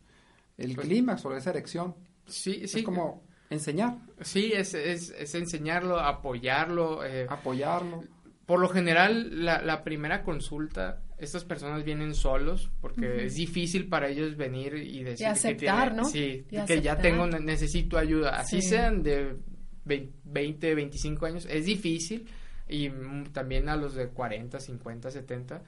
el 0.57 0.73
Pues- 0.73 0.87
clímax 0.87 1.23
o 1.25 1.35
esa 1.37 1.51
erección. 1.51 1.93
sí, 2.25 2.67
sí, 2.67 2.79
Es 2.79 2.83
como 2.83 3.21
enseñar, 3.51 3.99
sí, 4.21 4.51
es, 4.51 4.73
es, 4.73 5.11
es 5.11 5.35
enseñarlo, 5.35 5.99
apoyarlo, 5.99 7.05
eh, 7.05 7.27
apoyarlo. 7.29 8.03
Por 8.47 8.59
lo 8.59 8.69
general, 8.69 9.43
la, 9.45 9.61
la 9.61 9.83
primera 9.83 10.23
consulta, 10.23 11.03
estas 11.19 11.43
personas 11.45 11.83
vienen 11.83 12.15
solos 12.15 12.71
porque 12.81 13.25
es 13.25 13.35
difícil 13.35 13.87
para 13.89 14.07
ellos 14.07 14.35
venir 14.37 14.73
y 14.75 15.03
decir 15.03 15.27
aceptar, 15.27 15.89
que 15.91 15.95
¿no? 15.97 16.05
Sí, 16.05 16.45
De 16.49 16.65
que 16.65 16.81
ya 16.81 16.97
tengo, 16.97 17.27
necesito 17.27 17.97
ayuda. 17.99 18.39
Así 18.39 18.61
Sí. 18.61 18.69
sean 18.69 19.03
de 19.03 19.35
vein- 19.85 20.13
20, 20.23 20.73
25 20.75 21.25
años, 21.27 21.45
es 21.49 21.65
difícil 21.65 22.27
y 22.69 22.89
mm, 22.89 23.25
también 23.33 23.67
a 23.69 23.75
los 23.75 23.93
de 23.95 24.07
40, 24.07 24.59
50, 24.59 25.11
70. 25.11 25.61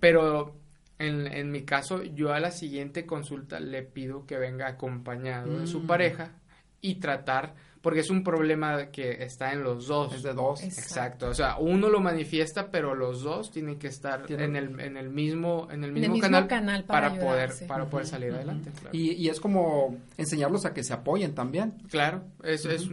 Pero 0.00 0.56
en, 0.98 1.26
en 1.26 1.50
mi 1.50 1.62
caso, 1.62 2.02
yo 2.02 2.32
a 2.32 2.40
la 2.40 2.50
siguiente 2.50 3.06
consulta 3.06 3.60
le 3.60 3.82
pido 3.82 4.26
que 4.26 4.36
venga 4.38 4.66
acompañado 4.68 5.60
de 5.60 5.66
su 5.66 5.80
Mm. 5.80 5.86
pareja 5.86 6.32
y 6.80 6.96
tratar, 6.96 7.54
porque 7.82 8.00
es 8.00 8.10
un 8.10 8.24
problema 8.24 8.86
que 8.86 9.22
está 9.22 9.52
en 9.52 9.62
los 9.62 9.86
dos. 9.86 10.14
Es 10.14 10.22
de 10.22 10.34
dos. 10.34 10.62
Exacto, 10.62 11.28
o 11.28 11.34
sea, 11.34 11.56
uno 11.58 11.88
lo 11.88 12.00
manifiesta, 12.00 12.70
pero 12.70 12.94
los 12.94 13.22
dos 13.22 13.50
tienen 13.50 13.78
que 13.78 13.86
estar 13.86 14.24
Tienen- 14.26 14.56
en 14.56 14.70
el, 14.74 14.80
en 14.80 14.96
el 14.96 15.10
mismo, 15.10 15.68
en 15.70 15.84
el 15.84 15.90
el 15.90 15.92
mismo, 15.92 16.14
mismo 16.14 16.26
canal, 16.28 16.48
canal 16.48 16.84
para 16.84 17.14
poder, 17.14 17.50
para 17.66 17.86
poder 17.86 18.06
salir 18.06 18.32
adelante. 18.32 18.70
Claro, 18.72 18.90
Y, 18.96 19.12
y 19.12 19.28
es 19.28 19.38
como 19.40 19.96
enseñarlos 20.16 20.64
a 20.66 20.74
que 20.74 20.82
se 20.82 20.92
apoyen 20.92 21.34
también. 21.34 21.74
Claro, 21.90 22.24
es, 22.42 22.64
es- 22.64 22.88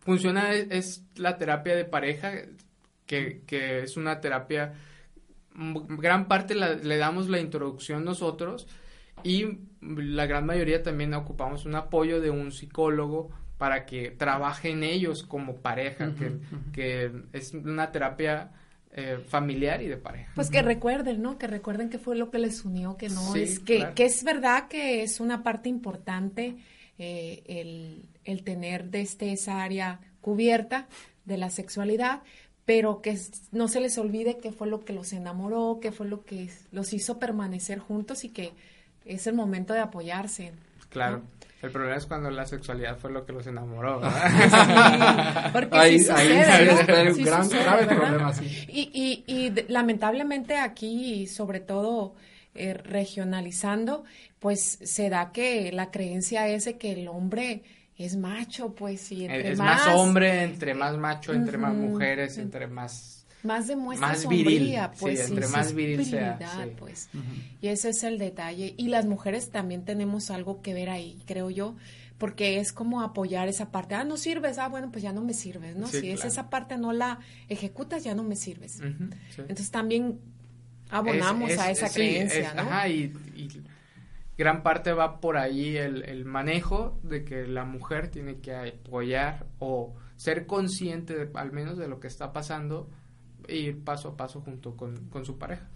funciona, 0.00 0.52
es, 0.52 0.66
es 0.70 1.04
la 1.16 1.36
terapia 1.36 1.74
de 1.76 1.84
pareja, 1.84 2.32
que, 3.06 3.42
que 3.46 3.82
es 3.82 3.96
una 3.96 4.20
terapia, 4.20 4.74
mm, 5.54 5.96
gran 5.98 6.28
parte 6.28 6.54
la- 6.54 6.74
le 6.74 6.96
damos 6.98 7.28
la 7.28 7.40
introducción 7.40 8.04
nosotros 8.04 8.68
y 9.24 9.58
la 9.80 10.26
gran 10.26 10.46
mayoría 10.46 10.82
también 10.82 11.12
ocupamos 11.14 11.64
un 11.66 11.74
apoyo 11.74 12.20
de 12.20 12.30
un 12.30 12.52
psicólogo 12.52 13.30
para 13.58 13.84
que 13.84 14.10
trabajen 14.12 14.84
ellos 14.84 15.24
como 15.24 15.56
pareja, 15.56 16.14
que, 16.14 16.38
que 16.72 17.12
es 17.32 17.52
una 17.52 17.90
terapia 17.90 18.52
eh, 18.92 19.18
familiar 19.26 19.82
y 19.82 19.88
de 19.88 19.96
pareja. 19.96 20.32
Pues 20.34 20.48
que 20.50 20.62
recuerden, 20.62 21.20
¿no? 21.20 21.38
Que 21.38 21.46
recuerden 21.46 21.90
que 21.90 21.98
fue 21.98 22.16
lo 22.16 22.30
que 22.30 22.38
les 22.38 22.64
unió, 22.64 22.96
que 22.96 23.08
no 23.08 23.32
Sí, 23.32 23.42
es, 23.42 23.58
que, 23.58 23.76
claro. 23.78 23.94
que 23.94 24.04
es 24.06 24.24
verdad 24.24 24.68
que 24.68 25.02
es 25.02 25.20
una 25.20 25.42
parte 25.42 25.68
importante 25.68 26.56
eh, 26.98 27.42
el, 27.46 28.08
el 28.24 28.44
tener 28.44 28.90
desde 28.90 29.32
esa 29.32 29.62
área 29.62 30.00
cubierta 30.20 30.88
de 31.24 31.36
la 31.36 31.50
sexualidad, 31.50 32.22
pero 32.64 33.02
que 33.02 33.18
no 33.52 33.68
se 33.68 33.80
les 33.80 33.98
olvide 33.98 34.38
que 34.38 34.52
fue 34.52 34.68
lo 34.68 34.80
que 34.84 34.92
los 34.92 35.12
enamoró, 35.12 35.78
que 35.80 35.92
fue 35.92 36.06
lo 36.08 36.24
que 36.24 36.50
los 36.70 36.92
hizo 36.92 37.18
permanecer 37.18 37.78
juntos 37.78 38.24
y 38.24 38.30
que 38.30 38.52
es 39.04 39.26
el 39.26 39.34
momento 39.34 39.74
de 39.74 39.80
apoyarse. 39.80 40.52
Claro. 40.88 41.22
El 41.60 41.70
problema 41.72 41.96
es 41.96 42.06
cuando 42.06 42.30
la 42.30 42.46
sexualidad 42.46 42.96
fue 42.98 43.10
lo 43.10 43.26
que 43.26 43.32
los 43.32 43.46
enamoró. 43.46 44.00
¿verdad? 44.00 45.42
Sí, 45.44 45.50
porque 45.52 45.76
Ahí- 45.78 45.98
sí 45.98 46.08
ahí 46.10 46.28
sucede, 46.28 46.64
¿no? 46.66 46.80
está 46.80 47.02
el 47.02 47.14
Sí 47.14 47.22
gran- 47.24 47.44
sucede, 47.44 47.62
grave 47.64 47.86
¿verdad? 47.86 47.96
problema, 47.96 48.32
sí. 48.34 48.64
Y, 48.68 49.24
y, 49.26 49.34
y 49.34 49.64
lamentablemente 49.72 50.56
aquí, 50.56 51.26
sobre 51.26 51.60
todo 51.60 52.14
eh, 52.54 52.74
regionalizando, 52.74 54.04
pues 54.38 54.78
se 54.82 55.10
da 55.10 55.32
que 55.32 55.72
la 55.72 55.90
creencia 55.90 56.46
es 56.48 56.64
de 56.66 56.78
que 56.78 56.92
el 56.92 57.08
hombre 57.08 57.62
es 57.96 58.16
macho, 58.16 58.74
pues, 58.74 59.10
y 59.10 59.24
entre 59.24 59.50
es 59.52 59.58
más, 59.58 59.88
hombre, 59.88 60.42
entre 60.44 60.74
más 60.74 60.96
macho, 60.96 61.32
entre 61.32 61.58
más 61.58 61.74
mujeres, 61.74 62.38
entre 62.38 62.68
más... 62.68 63.26
más 63.42 63.66
demuestra 63.68 64.08
más 64.08 64.28
viril, 64.28 64.58
sombría, 64.58 64.90
sí, 64.92 64.98
pues, 65.00 65.28
entre 65.30 65.46
sí, 65.46 65.52
más 65.52 65.68
sí, 65.68 65.74
viril 65.74 66.04
sea, 66.04 66.38
sí. 66.40 66.70
pues. 66.78 67.08
Y 67.60 67.68
ese 67.68 67.90
es 67.90 68.02
el 68.02 68.18
detalle. 68.18 68.74
Y 68.76 68.88
las 68.88 69.06
mujeres 69.06 69.50
también 69.50 69.84
tenemos 69.84 70.30
algo 70.30 70.60
que 70.62 70.74
ver 70.74 70.90
ahí, 70.90 71.18
creo 71.26 71.48
yo, 71.50 71.76
porque 72.18 72.58
es 72.58 72.72
como 72.72 73.00
apoyar 73.02 73.46
esa 73.48 73.70
parte. 73.70 73.94
Ah, 73.94 74.02
no 74.04 74.16
sirves, 74.16 74.58
ah, 74.58 74.68
bueno, 74.68 74.90
pues 74.90 75.02
ya 75.04 75.12
no 75.12 75.22
me 75.22 75.34
sirves, 75.34 75.76
¿no? 75.76 75.86
Si 75.86 76.10
es 76.10 76.24
esa 76.24 76.50
parte 76.50 76.76
no 76.76 76.92
la 76.92 77.20
ejecutas, 77.48 78.02
ya 78.02 78.14
no 78.14 78.24
me 78.24 78.34
sirves. 78.34 78.80
Entonces 78.80 79.70
también 79.70 80.18
abonamos 80.90 81.50
Es- 81.50 81.54
es- 81.56 81.60
a 81.60 81.70
esa 81.70 81.90
creencia, 81.92 82.48
es- 82.48 82.54
¿no? 82.54 82.62
Ajá, 82.62 82.88
y, 82.88 83.12
y 83.36 83.48
gran 84.36 84.62
parte 84.62 84.92
va 84.92 85.20
por 85.20 85.36
ahí 85.36 85.76
el, 85.76 86.02
el 86.04 86.24
manejo 86.24 86.98
de 87.02 87.24
que 87.24 87.46
la 87.46 87.64
mujer 87.64 88.08
tiene 88.08 88.38
que 88.38 88.54
apoyar 88.54 89.46
o 89.58 89.94
ser 90.16 90.46
consciente 90.46 91.14
de- 91.26 91.30
al 91.34 91.52
menos 91.52 91.76
de 91.78 91.86
lo 91.88 92.00
que 92.00 92.06
está 92.08 92.32
pasando 92.32 92.90
ir 93.48 93.82
paso 93.82 94.08
a 94.08 94.16
paso 94.16 94.40
junto 94.40 94.76
con, 94.76 95.08
con 95.10 95.24
su 95.24 95.36
pareja. 95.36 95.66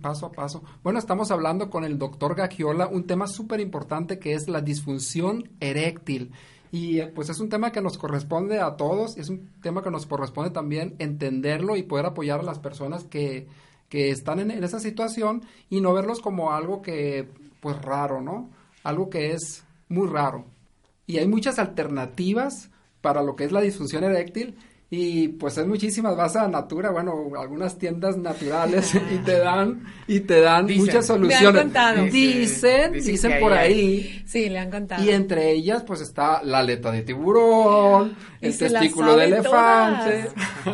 Paso 0.00 0.26
a 0.26 0.32
paso. 0.32 0.62
Bueno, 0.84 1.00
estamos 1.00 1.32
hablando 1.32 1.70
con 1.70 1.84
el 1.84 1.98
doctor 1.98 2.36
Gagiola, 2.36 2.86
un 2.86 3.04
tema 3.04 3.26
súper 3.26 3.58
importante 3.58 4.20
que 4.20 4.34
es 4.34 4.48
la 4.48 4.60
disfunción 4.60 5.50
eréctil. 5.58 6.30
Y 6.70 7.00
eh, 7.00 7.08
pues 7.08 7.30
es 7.30 7.40
un 7.40 7.48
tema 7.48 7.72
que 7.72 7.80
nos 7.80 7.98
corresponde 7.98 8.60
a 8.60 8.76
todos, 8.76 9.16
es 9.16 9.28
un 9.28 9.50
tema 9.62 9.82
que 9.82 9.90
nos 9.90 10.06
corresponde 10.06 10.50
también 10.50 10.94
entenderlo 10.98 11.76
y 11.76 11.82
poder 11.82 12.06
apoyar 12.06 12.40
a 12.40 12.44
las 12.44 12.60
personas 12.60 13.04
que, 13.04 13.48
que 13.88 14.10
están 14.10 14.38
en 14.38 14.50
esa 14.52 14.78
situación 14.78 15.42
y 15.68 15.80
no 15.80 15.92
verlos 15.92 16.20
como 16.20 16.52
algo 16.52 16.80
que, 16.80 17.28
pues 17.60 17.80
raro, 17.82 18.20
¿no? 18.20 18.48
Algo 18.84 19.10
que 19.10 19.32
es 19.32 19.64
muy 19.88 20.06
raro. 20.06 20.44
Y 21.06 21.18
hay 21.18 21.26
muchas 21.26 21.58
alternativas 21.58 22.70
para 23.00 23.22
lo 23.22 23.34
que 23.34 23.44
es 23.44 23.52
la 23.52 23.60
disfunción 23.60 24.04
eréctil 24.04 24.56
y 24.88 25.28
pues 25.28 25.58
hay 25.58 25.66
muchísimas, 25.66 26.16
vas 26.16 26.36
a 26.36 26.46
Natura, 26.46 26.90
bueno, 26.90 27.30
algunas 27.38 27.76
tiendas 27.76 28.16
naturales 28.16 28.94
y 29.14 29.18
te 29.24 29.38
dan 29.38 29.84
y 30.06 30.20
te 30.20 30.40
dan 30.40 30.66
Dicen. 30.66 30.84
muchas 30.84 31.06
soluciones. 31.06 31.62
contado. 31.62 32.04
Dicen, 32.04 32.92
Dicen 32.92 33.12
dicen, 33.12 33.32
que 33.32 33.38
por 33.40 33.52
ahí 33.52 33.72
ahí. 33.72 34.22
Sí, 34.26 34.48
le 34.48 34.58
han 34.60 34.70
contado. 34.70 35.02
Y 35.04 35.10
entre 35.10 35.50
ellas, 35.50 35.82
pues 35.84 36.00
está 36.00 36.40
la 36.44 36.58
aleta 36.60 36.92
de 36.92 37.02
tiburón, 37.02 38.16
Y 38.40 38.46
el 38.46 38.56
testículo 38.58 39.16
de 39.16 39.24
elefante, 39.24 40.28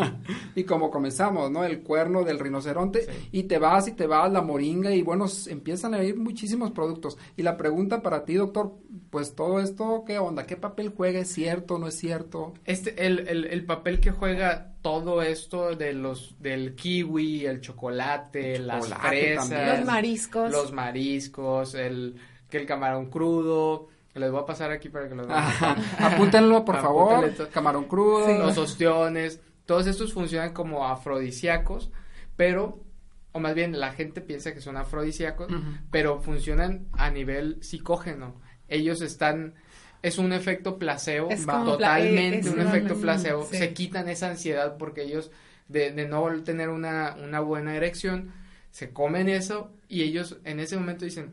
y 0.55 0.65
como 0.65 0.91
comenzamos, 0.91 1.51
¿no? 1.51 1.65
El 1.65 1.81
cuerno 1.83 2.23
del 2.25 2.39
rinoceronte, 2.39 3.03
Sí. 3.05 3.29
y 3.33 3.43
te 3.45 3.59
vas 3.59 3.89
y 3.89 3.93
te 3.93 4.07
vas, 4.07 4.31
la 4.31 4.43
moringa, 4.43 4.91
y 4.95 5.01
bueno, 5.03 5.27
empiezan 5.49 5.95
a 5.95 6.03
ir 6.05 6.17
muchísimos 6.19 6.71
productos. 6.73 7.17
Y 7.37 7.43
la 7.43 7.57
pregunta 7.57 8.03
para 8.03 8.25
ti, 8.27 8.35
doctor, 8.35 8.75
pues 9.11 9.35
todo 9.35 9.61
esto, 9.61 10.05
¿qué 10.07 10.19
onda? 10.19 10.45
¿Qué 10.47 10.57
papel 10.57 10.93
juega? 10.95 11.21
¿Es 11.21 11.29
cierto? 11.33 11.79
¿No 11.79 11.89
es 11.89 11.95
cierto? 11.97 12.53
Este, 12.65 13.07
el, 13.07 13.27
el, 13.29 13.45
el 13.47 13.65
papel 13.65 14.01
que 14.03 14.11
juega 14.11 14.75
todo 14.83 15.23
esto 15.23 15.75
de 15.75 15.95
los, 15.95 16.37
del 16.41 16.75
kiwi, 16.75 17.47
el 17.47 17.61
chocolate, 17.63 18.59
las 18.59 18.85
chocolate 18.85 19.09
fresas, 19.09 19.49
también. 19.49 19.77
Los 19.79 19.87
mariscos. 19.87 20.53
los 20.53 20.73
mariscos, 20.73 21.75
el, 21.75 22.17
que 22.51 22.59
el 22.59 22.67
camarón 22.67 23.09
crudo, 23.09 23.89
les 24.15 24.31
voy 24.31 24.43
a 24.43 24.45
pasar 24.45 24.71
aquí 24.71 24.91
para 24.91 25.09
que 25.09 25.15
los 25.15 25.27
vean. 25.27 25.39
Ajá. 25.39 25.77
Apúntenlo, 26.07 26.65
por 26.65 26.81
favor. 26.83 27.33
Camarón 27.51 27.85
crudo. 27.85 28.27
Sí. 28.27 28.39
los 28.39 28.59
ostiones, 28.59 29.41
todos 29.65 29.87
estos 29.87 30.13
funcionan 30.13 30.53
como 30.53 30.87
afrodisíacos, 30.87 31.91
pero, 32.37 32.85
o 33.33 33.41
más 33.41 33.55
bien 33.55 33.79
la 33.81 33.93
gente 33.93 34.21
piensa 34.21 34.53
que 34.53 34.61
son 34.61 34.77
afrodisíacos, 34.77 35.51
pero 35.91 36.21
funcionan 36.21 36.89
a 36.93 37.11
nivel 37.11 37.63
psicógeno. 37.63 38.41
Ellos 38.69 39.01
están, 39.01 39.55
es 40.03 40.19
un 40.19 40.33
efecto 40.33 40.79
placebo, 40.79 41.31
Es 41.31 41.49
va, 41.49 41.65
totalmente 41.65 42.49
es 42.49 42.55
un 42.55 42.61
efecto 42.61 42.97
placebo. 42.97 43.47
sí. 43.51 43.57
Se 43.59 43.73
quitan 43.73 44.09
esa 44.09 44.29
ansiedad 44.31 44.77
porque 44.77 45.03
ellos, 45.03 45.31
de, 45.69 45.93
de 45.93 46.07
no 46.09 46.27
tener 46.43 46.69
una, 46.69 47.17
una 47.23 47.41
buena 47.41 47.77
erección, 47.77 48.33
se 48.71 48.91
comen 48.93 49.29
eso 49.29 49.71
y 49.89 50.03
ellos 50.03 50.39
en 50.45 50.61
ese 50.61 50.77
momento 50.77 51.05
dicen, 51.05 51.33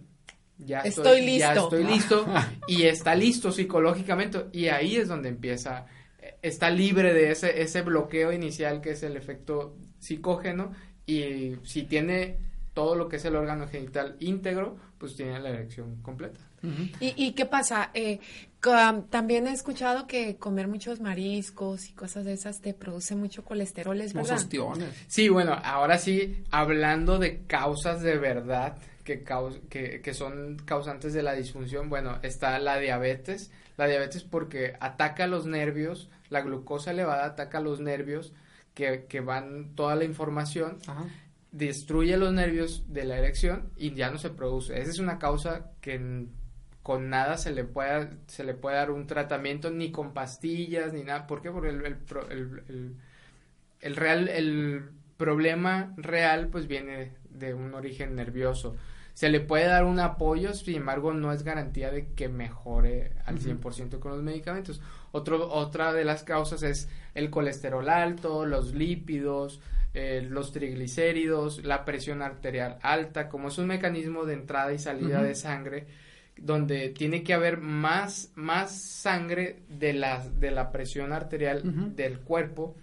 ya 0.60 0.82
Estoy 0.82 1.22
ya 1.38 1.54
listo. 1.54 1.64
estoy 1.64 1.84
listo 1.86 2.26
y 2.68 2.84
está 2.84 3.16
listo 3.16 3.52
psicológicamente 3.52 4.46
y 4.52 4.68
ahí 4.68 4.98
es 4.98 5.08
donde 5.08 5.30
empieza 5.30 5.86
eh, 6.22 6.36
está 6.42 6.70
libre 6.70 7.14
de 7.14 7.32
ese 7.32 7.62
ese 7.62 7.82
bloqueo 7.82 8.34
inicial 8.34 8.82
que 8.82 8.92
es 8.92 9.04
el 9.04 9.16
efecto 9.16 9.78
psicógeno 10.00 10.74
y 11.06 11.56
si 11.64 11.84
tiene 11.84 12.40
todo 12.74 12.96
lo 12.96 13.08
que 13.08 13.16
es 13.16 13.24
el 13.26 13.38
órgano 13.38 13.70
genital 13.70 14.18
íntegro 14.20 14.76
pues 14.98 15.16
tiene 15.16 15.40
la 15.40 15.50
erección 15.52 16.02
completa. 16.02 16.42
¿Y, 17.00 17.14
y 17.16 17.32
qué 17.32 17.46
pasa? 17.46 17.90
Eh, 17.94 18.20
también 18.62 19.48
he 19.48 19.54
escuchado 19.54 20.06
que 20.06 20.36
comer 20.38 20.68
muchos 20.68 21.00
mariscos 21.00 21.88
y 21.90 21.94
cosas 21.94 22.26
de 22.26 22.34
esas 22.34 22.60
te 22.62 22.74
produce 22.74 23.16
mucho 23.16 23.44
colesterol, 23.46 24.00
¿es 24.02 24.14
verdad? 24.14 24.36
ostiones. 24.38 24.90
sí 25.08 25.30
bueno 25.30 25.58
ahora 25.64 25.98
sí 25.98 26.44
hablando 26.52 27.20
de 27.20 27.44
causas 27.46 28.02
de 28.02 28.18
verdad 28.18 28.78
que, 29.06 29.24
caus- 29.24 29.62
que, 29.70 30.02
que 30.02 30.14
son 30.14 30.58
causantes 30.66 31.14
de 31.14 31.24
la 31.24 31.34
disfunción 31.34 31.90
bueno 31.90 32.20
está 32.22 32.60
la 32.60 32.78
diabetes 32.80 33.50
la 33.78 33.88
diabetes 33.88 34.24
porque 34.24 34.76
ataca 34.82 35.26
los 35.26 35.46
nervios 35.46 36.10
la 36.30 36.42
glucosa 36.42 36.92
elevada 36.92 37.26
ataca 37.26 37.62
los 37.62 37.80
nervios 37.80 38.34
que, 38.74 39.06
que 39.08 39.22
van 39.22 39.74
toda 39.76 39.96
la 39.96 40.04
información 40.04 40.80
Ajá. 40.86 41.06
destruye 41.52 42.18
los 42.18 42.34
nervios 42.34 42.84
de 42.88 43.06
la 43.06 43.18
erección 43.18 43.72
y 43.78 43.94
ya 43.96 44.12
no 44.12 44.18
se 44.20 44.30
produce. 44.30 44.80
Esa 44.80 44.92
es 44.92 45.00
una 45.00 45.18
causa 45.18 45.72
que 45.82 46.28
con 46.90 47.10
nada 47.10 47.38
se 47.38 47.52
le 47.52 47.64
puede 47.66 48.10
se 48.28 48.44
le 48.44 48.56
puede 48.56 48.78
dar 48.78 48.90
un 48.90 49.06
tratamiento 49.06 49.70
ni 49.70 49.92
con 49.92 50.14
pastillas 50.14 50.92
ni 50.94 51.04
nada. 51.04 51.28
¿Por 51.28 51.42
qué? 51.44 51.52
Porque 51.52 51.70
el, 51.70 51.86
el, 51.86 52.96
el- 53.82 53.96
real 53.96 54.28
el 54.28 54.90
problema 55.18 55.94
real 55.98 56.48
pues 56.48 56.68
viene 56.68 57.14
de 57.30 57.54
un 57.54 57.74
origen 57.76 58.16
nervioso. 58.16 58.76
Se 59.14 59.30
le 59.30 59.42
puede 59.42 59.66
dar 59.66 59.84
un 59.84 60.00
apoyo, 60.00 60.54
sin 60.54 60.78
embargo, 60.78 61.14
no 61.14 61.34
es 61.34 61.44
garantía 61.44 61.92
de 61.92 62.14
que 62.14 62.30
mejore 62.30 63.12
al 63.26 63.36
Ujú. 63.36 63.44
100% 63.44 64.00
con 64.00 64.14
los 64.14 64.24
medicamentos. 64.24 64.82
Otro, 65.12 65.52
otra 65.52 65.92
de 65.94 66.06
las 66.06 66.24
causas 66.24 66.64
es 66.64 66.90
el 67.16 67.30
colesterol 67.30 67.90
alto, 67.90 68.46
los 68.46 68.74
lípidos, 68.74 69.60
eh, 69.94 70.26
los 70.30 70.54
triglicéridos, 70.54 71.66
la 71.66 71.84
presión 71.84 72.22
arterial 72.22 72.78
alta, 72.82 73.28
como 73.30 73.50
es 73.50 73.58
un 73.58 73.68
mecanismo 73.68 74.24
de 74.26 74.36
entrada 74.36 74.72
y 74.74 74.80
salida 74.80 75.22
de 75.22 75.36
sangre, 75.36 75.88
donde 76.44 76.90
tiene 76.90 77.24
que 77.24 77.34
haber 77.34 77.58
más, 77.58 78.32
más 78.36 78.72
sangre 78.72 79.60
de 79.70 79.94
la, 79.94 80.28
de 80.28 80.52
la 80.52 80.72
presión 80.72 81.14
arterial 81.14 81.96
del 81.96 82.20
cuerpo. 82.20 82.76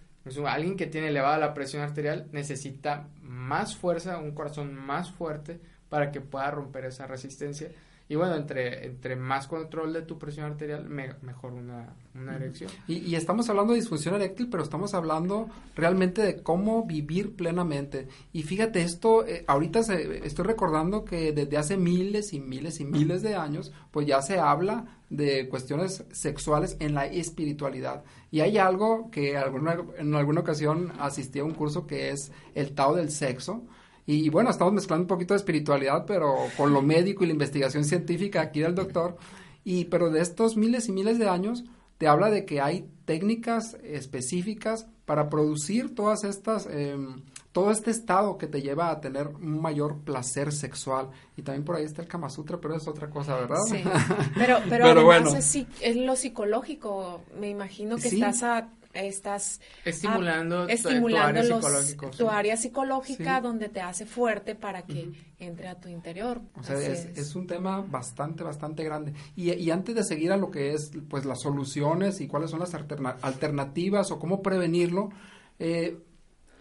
alguien 0.47 0.77
que 0.77 0.87
tiene 0.87 1.09
elevada 1.09 1.39
la 1.39 1.55
presión 1.55 1.83
arterial 1.83 2.29
necesita 2.33 3.09
más 3.23 3.77
fuerza, 3.77 4.19
un 4.19 4.33
corazón 4.33 4.75
más 4.75 5.11
fuerte 5.11 5.61
para 5.89 6.11
que 6.11 6.21
pueda 6.21 6.51
romper 6.51 6.87
esa 6.87 7.07
resistencia 7.07 7.71
y 8.09 8.15
bueno, 8.15 8.37
entre, 8.37 8.87
entre 8.87 9.17
más 9.17 9.49
control 9.49 9.93
de 9.93 10.03
tu 10.03 10.17
presión 10.17 10.47
arterial, 10.47 10.89
mejor 10.89 11.53
una, 11.53 11.97
una 12.15 12.37
erección. 12.37 12.71
Y, 12.87 12.99
y, 12.99 13.17
estamos 13.17 13.49
hablando 13.51 13.73
de 13.73 13.81
disfunción 13.81 14.15
eréctil, 14.15 14.49
pero 14.49 14.63
estamos 14.63 14.95
hablando 14.95 15.49
realmente 15.75 16.23
de 16.23 16.41
cómo 16.41 16.85
vivir 16.85 17.35
plenamente. 17.35 18.07
Y 18.33 18.45
fíjate, 18.45 18.83
esto, 18.83 19.27
eh, 19.27 19.45
ahorita 19.49 19.83
se, 19.83 20.25
estoy 20.25 20.45
recordando 20.45 21.05
que 21.05 21.33
desde 21.33 21.57
hace 21.57 21.77
miles 21.77 22.33
y 22.33 22.39
miles 22.39 22.79
y 22.79 22.85
miles 22.85 23.23
de 23.23 23.35
años, 23.35 23.73
pues 23.91 24.07
ya 24.07 24.23
se 24.23 24.39
habla 24.39 24.85
de 25.11 25.49
cuestiones 25.49 26.05
sexuales 26.13 26.77
en 26.79 26.95
la 26.95 27.07
espiritualidad. 27.07 28.05
Y 28.31 28.41
hay 28.41 28.57
algo 28.59 29.11
que 29.11 29.37
alguna, 29.37 29.79
en 29.99 30.15
alguna 30.15 30.43
ocasión 30.43 30.93
asistí 31.01 31.41
a 31.41 31.45
un 31.45 31.55
curso 31.55 31.89
que 31.89 32.11
es 32.11 32.31
el 32.55 32.73
Tao 32.73 32.95
del 32.95 33.11
Sexo, 33.11 33.65
y, 34.07 34.29
bueno, 34.29 34.51
estamos 34.51 34.73
mezclando 34.73 35.03
un 35.03 35.09
poquito 35.09 35.35
de 35.35 35.39
espiritualidad, 35.39 36.05
pero 36.07 36.37
con 36.57 36.73
lo 36.73 36.81
médico 36.81 37.25
y 37.25 37.27
la 37.27 37.33
investigación 37.33 37.85
científica 37.85 38.41
aquí 38.41 38.61
del 38.61 38.75
doctor. 38.75 39.17
Y, 39.65 39.87
pero 39.87 40.11
de 40.11 40.21
estos 40.21 40.57
miles 40.57 40.89
y 40.89 40.93
miles 40.93 41.19
de 41.19 41.29
años, 41.29 41.65
te 41.99 42.07
habla 42.07 42.31
de 42.31 42.45
que 42.45 42.61
hay 42.61 42.89
técnicas 43.05 43.77
específicas 43.83 44.87
para 45.07 45.29
producir 45.29 45.95
todas 45.95 46.23
estas, 46.23 46.69
em, 46.71 47.23
todo 47.51 47.73
este 47.73 47.91
estado 47.91 48.39
que 48.39 48.47
te 48.47 48.63
lleva 48.63 48.91
a 48.91 49.01
tener 49.01 49.27
un 49.27 49.61
mayor 49.61 49.99
placer 49.99 50.53
sexual. 50.53 51.11
Y 51.37 51.43
también 51.43 51.65
por 51.65 51.75
ahí 51.75 51.85
está 51.85 52.03
el 52.03 52.09
Kama 52.09 52.31
Sutra, 52.31 52.61
pero 52.61 52.77
es 52.77 52.87
otra 52.87 53.11
cosa, 53.11 53.35
¿verdad? 53.35 53.59
Sí. 53.69 53.83
Pero, 54.37 54.59
pero, 54.69 54.87
además 54.87 55.35
es, 55.35 55.67
es, 55.81 55.97
lo 55.97 56.15
psicológico. 56.15 57.23
Me 57.41 57.49
imagino 57.49 57.97
que 57.97 58.09
estás 58.09 58.43
a 58.43 58.69
estás 58.97 59.61
estimulando, 59.85 60.69
estimulando 60.69 61.61
tu, 62.17 62.29
área 62.29 62.57
psicológica 62.57 63.41
donde 63.41 63.69
te 63.69 63.81
hace 63.81 64.07
fuerte 64.07 64.55
para 64.55 64.83
que 64.83 65.13
entre 65.39 65.69
a 65.69 65.79
tu 65.79 65.89
interior. 65.89 66.41
O 66.55 66.63
sea, 66.63 66.77
es, 66.81 67.35
un 67.35 67.47
tema 67.47 67.81
bastante, 67.81 68.43
bastante 68.43 68.85
grande. 68.85 69.13
Y, 69.35 69.53
y, 69.53 69.71
antes 69.71 69.95
de 69.95 70.05
seguir 70.05 70.33
a 70.33 70.37
lo 70.37 70.51
que 70.51 70.73
es 70.73 70.93
pues 71.09 71.25
las 71.25 71.43
soluciones 71.43 72.21
y 72.21 72.27
cuáles 72.27 72.51
son 72.51 72.61
las 72.61 72.75
alternativas 72.75 74.11
o 74.11 74.19
cómo 74.19 74.43
prevenirlo, 74.43 75.11
eh, 75.59 75.99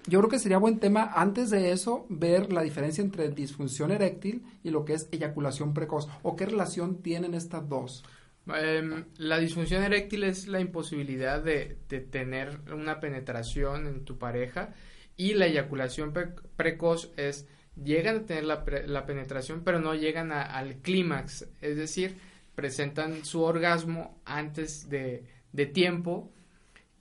yo 0.07 0.19
creo 0.19 0.29
que 0.29 0.39
sería 0.39 0.59
buen 0.59 0.79
tema 0.79 1.11
antes 1.15 1.49
de 1.49 1.71
eso 1.71 2.05
ver 2.09 2.53
la 2.53 2.61
diferencia 2.61 3.03
entre 3.03 3.29
disfunción 3.29 3.91
eréctil 3.91 4.43
y 4.63 4.69
lo 4.69 4.85
que 4.85 4.93
es 4.93 5.07
eyaculación 5.11 5.73
precoz 5.73 6.07
o 6.21 6.35
qué 6.35 6.45
relación 6.45 7.01
tienen 7.01 7.33
estas 7.33 7.67
dos. 7.67 8.03
Em, 8.47 9.05
la 9.17 9.39
disfunción 9.39 9.83
eréctil 9.83 10.23
es 10.23 10.47
la 10.47 10.59
imposibilidad 10.59 11.41
de, 11.41 11.77
tener 12.11 12.59
una 12.71 12.99
penetración 12.99 13.87
en 13.87 14.05
tu 14.05 14.19
pareja 14.19 14.73
y 15.17 15.33
la 15.33 15.47
eyaculación 15.47 16.13
precoz 16.55 17.11
es 17.17 17.47
llegan 17.81 18.17
a 18.17 18.25
tener 18.25 18.43
la, 18.43 19.05
penetración 19.05 19.63
pero 19.63 19.79
no 19.79 19.95
llegan 19.95 20.31
al 20.31 20.75
clímax, 20.77 21.47
es 21.61 21.75
decir, 21.75 22.17
presentan 22.53 23.25
su 23.25 23.41
orgasmo 23.41 24.21
antes 24.25 24.89
de, 24.89 25.25
tiempo 25.73 26.31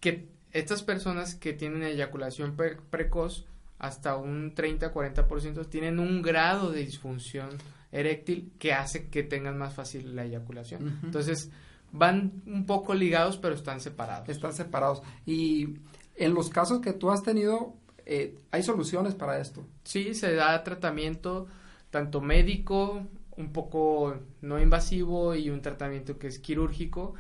que 0.01 0.29
estas 0.53 0.83
personas 0.83 1.35
que 1.35 1.53
tienen 1.53 1.83
eyaculación 1.83 2.57
precoz 2.57 3.45
hasta 3.79 4.17
un 4.17 4.55
30-40% 4.55 5.69
tienen 5.69 5.99
un 5.99 6.23
grado 6.23 6.71
de 6.71 6.81
disfunción 6.81 7.51
eréctil 7.95 8.53
que 8.59 8.73
hace 8.73 9.09
que 9.09 9.23
tengan 9.23 9.57
más 9.57 9.73
fácil 9.73 10.15
la 10.17 10.25
eyaculación. 10.25 10.99
Entonces, 11.05 11.51
van 11.93 12.43
un 12.47 12.67
poco 12.67 12.93
ligados, 12.93 13.39
pero 13.39 13.55
están 13.55 13.81
separados. 13.81 14.29
Están 14.29 14.53
separados. 14.53 15.01
Y 15.25 15.79
en 16.17 16.35
los 16.35 16.51
casos 16.51 16.81
que 16.81 16.93
tú 16.93 17.11
has 17.11 17.23
tenido, 17.23 17.75
eh, 18.05 18.37
¿hay 18.51 18.65
soluciones 18.65 19.15
para 19.15 19.39
esto? 19.39 19.65
Sí, 19.85 20.13
se 20.15 20.35
da 20.35 20.63
tratamiento 20.65 21.47
tanto 21.91 22.21
médico, 22.21 23.07
un 23.37 23.53
poco 23.53 24.17
no 24.41 24.61
invasivo 24.61 25.37
y 25.37 25.51
un 25.51 25.63
tratamiento 25.63 26.19
que 26.19 26.27
es 26.27 26.41
quirúrgico. 26.41 27.15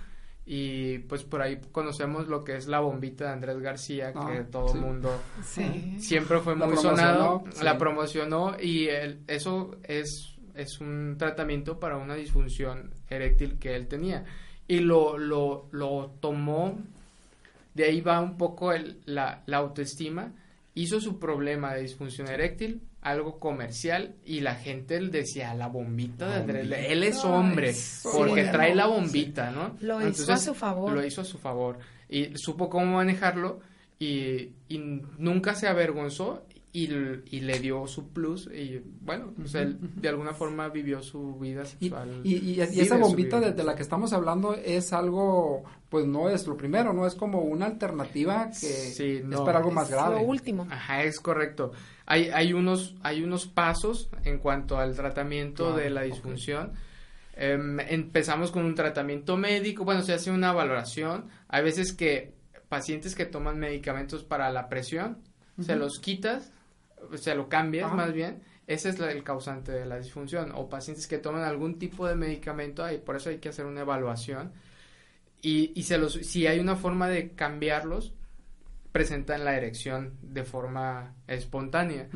Y 0.46 0.98
pues 0.98 1.22
por 1.22 1.40
ahí 1.40 1.58
conocemos 1.72 2.26
lo 2.26 2.44
que 2.44 2.56
es 2.56 2.66
la 2.66 2.80
bombita 2.80 3.26
de 3.26 3.30
Andrés 3.30 3.60
García, 3.60 4.12
que 4.12 4.18
ah, 4.18 4.46
todo 4.50 4.74
el 4.74 4.80
mundo 4.80 5.10
siempre 5.98 6.40
fue 6.40 6.54
muy 6.54 6.76
sonado, 6.76 7.44
la 7.62 7.78
promocionó 7.78 8.56
y 8.60 8.88
el, 8.88 9.22
eso 9.26 9.76
es 9.84 10.33
es 10.54 10.80
un 10.80 11.16
tratamiento 11.18 11.78
para 11.78 11.96
una 11.96 12.14
disfunción 12.14 12.92
eréctil 13.08 13.58
que 13.58 13.74
él 13.74 13.86
tenía. 13.88 14.24
Y 14.66 14.80
lo, 14.80 15.18
lo, 15.18 15.68
lo 15.72 16.14
tomó, 16.20 16.78
de 17.74 17.84
ahí 17.84 18.00
va 18.00 18.20
un 18.20 18.36
poco 18.36 18.72
el, 18.72 19.00
la, 19.04 19.42
la 19.46 19.58
autoestima, 19.58 20.32
hizo 20.74 21.00
su 21.00 21.18
problema 21.18 21.74
de 21.74 21.82
disfunción 21.82 22.28
eréctil 22.28 22.80
algo 23.04 23.38
comercial 23.38 24.14
y 24.24 24.40
la 24.40 24.54
gente 24.54 24.98
decía 24.98 25.52
la 25.54 25.68
bombita 25.68 26.26
de 26.26 26.36
Andrés, 26.36 26.70
él 26.88 27.02
es 27.02 27.22
hombre 27.22 27.74
porque 28.02 28.44
trae 28.44 28.74
la 28.74 28.86
bombita, 28.86 29.50
¿no? 29.50 29.76
Lo 29.80 30.06
hizo 30.08 30.32
a 30.32 30.38
su 30.38 30.54
favor. 30.54 30.92
Lo 30.92 31.04
hizo 31.04 31.20
a 31.20 31.24
su 31.24 31.36
favor 31.36 31.78
y 32.08 32.36
supo 32.38 32.70
cómo 32.70 32.96
manejarlo 32.96 33.60
y, 33.98 34.52
y 34.70 34.78
nunca 35.18 35.54
se 35.54 35.68
avergonzó 35.68 36.46
y, 36.76 36.90
y, 37.30 37.40
le 37.40 37.60
dio 37.60 37.86
su 37.86 38.08
plus 38.08 38.48
y 38.48 38.82
bueno, 39.00 39.32
pues 39.36 39.54
él 39.54 39.78
de 39.80 40.08
alguna 40.08 40.34
forma 40.34 40.68
vivió 40.70 41.00
su 41.04 41.36
vida 41.38 41.64
sexual. 41.64 42.20
Y, 42.24 42.34
y, 42.34 42.60
esa 42.60 42.96
bombita 42.96 43.38
de, 43.38 43.62
la 43.62 43.76
que 43.76 43.82
estamos 43.82 44.12
hablando 44.12 44.56
es 44.56 44.92
algo, 44.92 45.62
pues 45.88 46.04
no 46.04 46.28
es 46.28 46.48
lo 46.48 46.56
primero, 46.56 46.92
no 46.92 47.06
es 47.06 47.14
como 47.14 47.42
una 47.42 47.66
alternativa 47.66 48.50
que 48.60 48.88
es 48.88 49.24
para 49.44 49.58
algo 49.58 49.70
más 49.70 49.88
grave. 49.88 50.16
Lo 50.16 50.26
último. 50.26 50.66
Ajá, 50.68 51.04
es 51.04 51.20
correcto. 51.20 51.70
Hay, 52.06 52.30
hay, 52.30 52.52
unos, 52.52 52.96
hay 53.04 53.22
unos 53.22 53.46
pasos 53.46 54.10
en 54.24 54.38
cuanto 54.38 54.76
al 54.76 54.96
tratamiento 54.96 55.76
de 55.76 55.90
la 55.90 56.02
disfunción. 56.02 56.72
Em, 57.36 57.78
empezamos 57.78 58.50
con 58.50 58.64
un 58.64 58.74
tratamiento 58.74 59.36
médico, 59.36 59.84
bueno, 59.84 60.02
se 60.02 60.12
hace 60.12 60.32
una 60.32 60.52
valoración. 60.52 61.28
Hay 61.46 61.62
veces 61.62 61.92
que 61.92 62.34
pacientes 62.68 63.14
que 63.14 63.26
toman 63.26 63.60
medicamentos 63.60 64.24
para 64.24 64.50
la 64.50 64.68
presión, 64.68 65.18
se 65.60 65.76
los 65.76 66.00
quitas 66.00 66.50
se 67.14 67.34
lo 67.34 67.48
cambias 67.48 67.92
más 67.92 68.12
bien, 68.12 68.42
ese 68.66 68.90
es 68.90 69.00
el 69.00 69.22
causante 69.22 69.72
de 69.72 69.86
la 69.86 69.98
disfunción. 69.98 70.52
O 70.54 70.68
pacientes 70.68 71.06
que 71.06 71.18
toman 71.18 71.42
algún 71.42 71.78
tipo 71.78 72.06
de 72.06 72.16
medicamento, 72.16 72.90
y 72.90 72.98
por 72.98 73.16
eso 73.16 73.30
hay 73.30 73.38
que 73.38 73.50
hacer 73.50 73.66
una 73.66 73.82
evaluación. 73.82 74.52
Y, 75.42 75.72
y 75.74 75.82
se 75.82 75.98
los, 75.98 76.14
si 76.14 76.46
hay 76.46 76.58
una 76.58 76.76
forma 76.76 77.08
de 77.08 77.32
cambiarlos, 77.32 78.14
presentan 78.92 79.44
la 79.44 79.56
erección 79.56 80.14
de 80.22 80.44
forma 80.44 81.14
espontánea. 81.26 82.08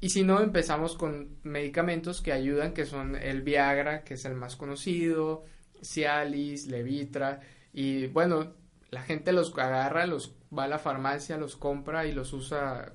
Y 0.00 0.08
si 0.08 0.24
no, 0.24 0.40
empezamos 0.40 0.96
con 0.96 1.36
medicamentos 1.42 2.20
que 2.20 2.32
ayudan, 2.32 2.72
que 2.72 2.86
son 2.86 3.14
el 3.14 3.42
Viagra, 3.42 4.04
que 4.04 4.14
es 4.14 4.24
el 4.24 4.34
más 4.34 4.56
conocido, 4.56 5.44
Cialis, 5.82 6.66
Levitra, 6.66 7.40
y 7.72 8.06
bueno, 8.06 8.54
la 8.90 9.02
gente 9.02 9.32
los 9.32 9.56
agarra, 9.58 10.06
los 10.06 10.34
va 10.56 10.64
a 10.64 10.68
la 10.68 10.78
farmacia, 10.78 11.36
los 11.36 11.56
compra 11.56 12.06
y 12.06 12.12
los 12.12 12.32
usa 12.32 12.94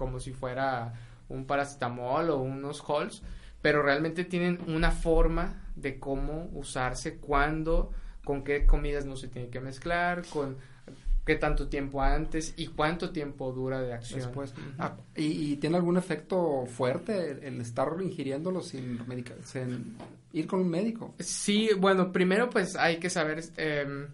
como 0.00 0.18
si 0.18 0.32
fuera 0.32 0.94
un 1.28 1.44
paracetamol 1.44 2.30
o 2.30 2.38
unos 2.38 2.82
halls, 2.88 3.22
pero 3.60 3.82
realmente 3.82 4.24
tienen 4.24 4.58
una 4.66 4.90
forma 4.90 5.62
de 5.76 5.98
cómo 5.98 6.48
usarse, 6.54 7.18
cuándo, 7.18 7.92
con 8.24 8.42
qué 8.42 8.64
comidas 8.64 9.04
no 9.04 9.14
se 9.14 9.28
tiene 9.28 9.50
que 9.50 9.60
mezclar, 9.60 10.22
con 10.32 10.56
qué 11.26 11.36
tanto 11.36 11.68
tiempo 11.68 12.00
antes 12.00 12.54
y 12.56 12.68
cuánto 12.68 13.10
tiempo 13.10 13.52
dura 13.52 13.82
de 13.82 13.92
acción. 13.92 14.20
Después. 14.20 14.54
Ah, 14.78 14.96
¿y, 15.14 15.56
tiene 15.56 15.76
algún 15.76 15.98
efecto 15.98 16.64
fuerte 16.64 17.46
el, 17.46 17.60
estar 17.60 17.88
ingiriéndolo 18.00 18.62
sin, 18.62 18.98
sin, 19.44 19.98
ir 20.32 20.46
con 20.46 20.60
un 20.60 20.70
médico? 20.70 21.14
Sí, 21.18 21.68
bueno, 21.76 22.10
primero 22.10 22.48
pues 22.48 22.74
hay 22.74 22.96
que 22.96 23.10
saber, 23.10 23.44
eh, 23.58 24.08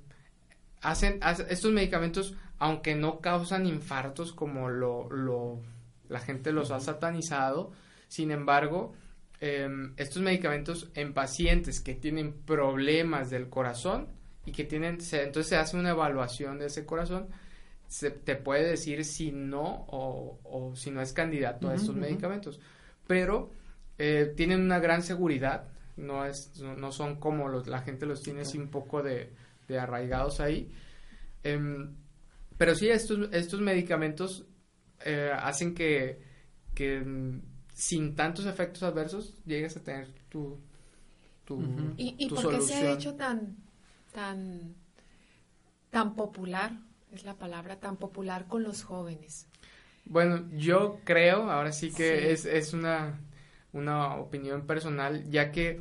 hacen, 0.82 1.20
estos 1.48 1.70
medicamentos, 1.70 2.34
aunque 2.58 2.96
no 2.96 3.20
causan 3.20 3.66
infartos 3.66 4.32
como 4.32 4.68
lo, 4.68 5.08
lo 5.08 5.60
la 6.08 6.20
gente 6.20 6.52
los 6.52 6.70
ha 6.70 6.80
satanizado. 6.80 7.72
Sin 8.08 8.30
embargo, 8.30 8.94
em, 9.40 9.94
estos 9.96 10.22
medicamentos 10.22 10.90
en 10.94 11.12
pacientes 11.12 11.80
que 11.80 11.94
tienen 11.94 12.32
problemas 12.32 13.30
del 13.30 13.48
corazón 13.48 14.08
y 14.44 14.52
que 14.52 14.64
tienen, 14.64 14.98
entonces 15.12 15.46
se 15.46 15.56
hace 15.56 15.76
una 15.76 15.90
evaluación 15.90 16.58
de 16.58 16.66
ese 16.66 16.86
corazón, 16.86 17.28
se 17.88 18.10
te 18.10 18.36
puede 18.36 18.68
decir 18.68 19.04
si 19.04 19.32
no 19.32 19.86
o, 19.88 20.72
si 20.74 20.90
no 20.90 21.00
es 21.00 21.12
candidato 21.12 21.68
a 21.68 21.74
estos 21.74 21.94
medicamentos. 21.94 22.60
Pero 23.06 23.50
eh, 23.98 24.32
tienen 24.36 24.60
una 24.62 24.78
gran 24.78 25.02
seguridad, 25.02 25.68
no, 25.96 26.24
es, 26.24 26.60
no 26.60 26.92
son 26.92 27.16
como 27.16 27.48
los, 27.48 27.66
la 27.66 27.80
gente 27.80 28.06
los 28.06 28.22
tiene 28.22 28.42
así 28.42 28.58
un 28.58 28.68
poco 28.68 29.02
de, 29.02 29.32
arraigados 29.78 30.40
ahí. 30.40 30.72
Em, 31.42 31.94
pero 32.58 32.74
sí, 32.74 32.88
estos, 32.88 33.28
estos 33.32 33.60
medicamentos 33.60 34.46
eh, 35.04 35.32
hacen 35.38 35.74
que, 35.74 36.20
que 36.74 37.04
sin 37.74 38.16
tantos 38.16 38.46
efectos 38.46 38.82
adversos 38.82 39.34
llegues 39.44 39.76
a 39.76 39.82
tener 39.84 40.08
tu, 40.28 40.58
tu, 41.44 41.94
¿Y, 41.96 42.14
y 42.18 42.28
tu 42.28 42.34
por 42.34 42.48
qué 42.48 42.60
se 42.60 42.74
ha 42.74 42.80
solución. 42.82 42.98
hecho 42.98 43.14
tan, 43.16 43.56
tan, 44.12 44.74
tan 45.90 46.14
popular, 46.14 46.70
es 47.10 47.24
la 47.24 47.34
palabra, 47.34 47.80
tan 47.80 47.96
popular 47.96 48.46
con 48.46 48.62
los 48.62 48.84
jóvenes? 48.84 49.48
Bueno, 50.04 50.48
yo 50.52 51.00
creo, 51.04 51.50
ahora 51.50 51.72
sí 51.72 51.92
que 51.92 52.30
Sí. 52.30 52.32
es, 52.32 52.44
es 52.46 52.72
una, 52.74 53.20
una 53.72 54.14
opinión 54.16 54.66
personal, 54.66 55.28
ya 55.30 55.50
que 55.50 55.80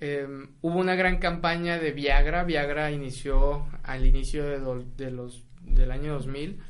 eh, 0.00 0.28
hubo 0.62 0.78
una 0.80 0.94
gran 0.96 1.18
campaña 1.18 1.78
de 1.78 1.92
Viagra. 1.92 2.44
Viagra 2.44 2.90
inició 2.92 3.66
al 3.84 4.06
inicio 4.06 4.44
de, 4.44 4.58
do- 4.60 4.84
de 4.96 5.10
los, 5.10 5.44
del 5.62 5.90
año 5.92 6.14
2000. 6.14 6.60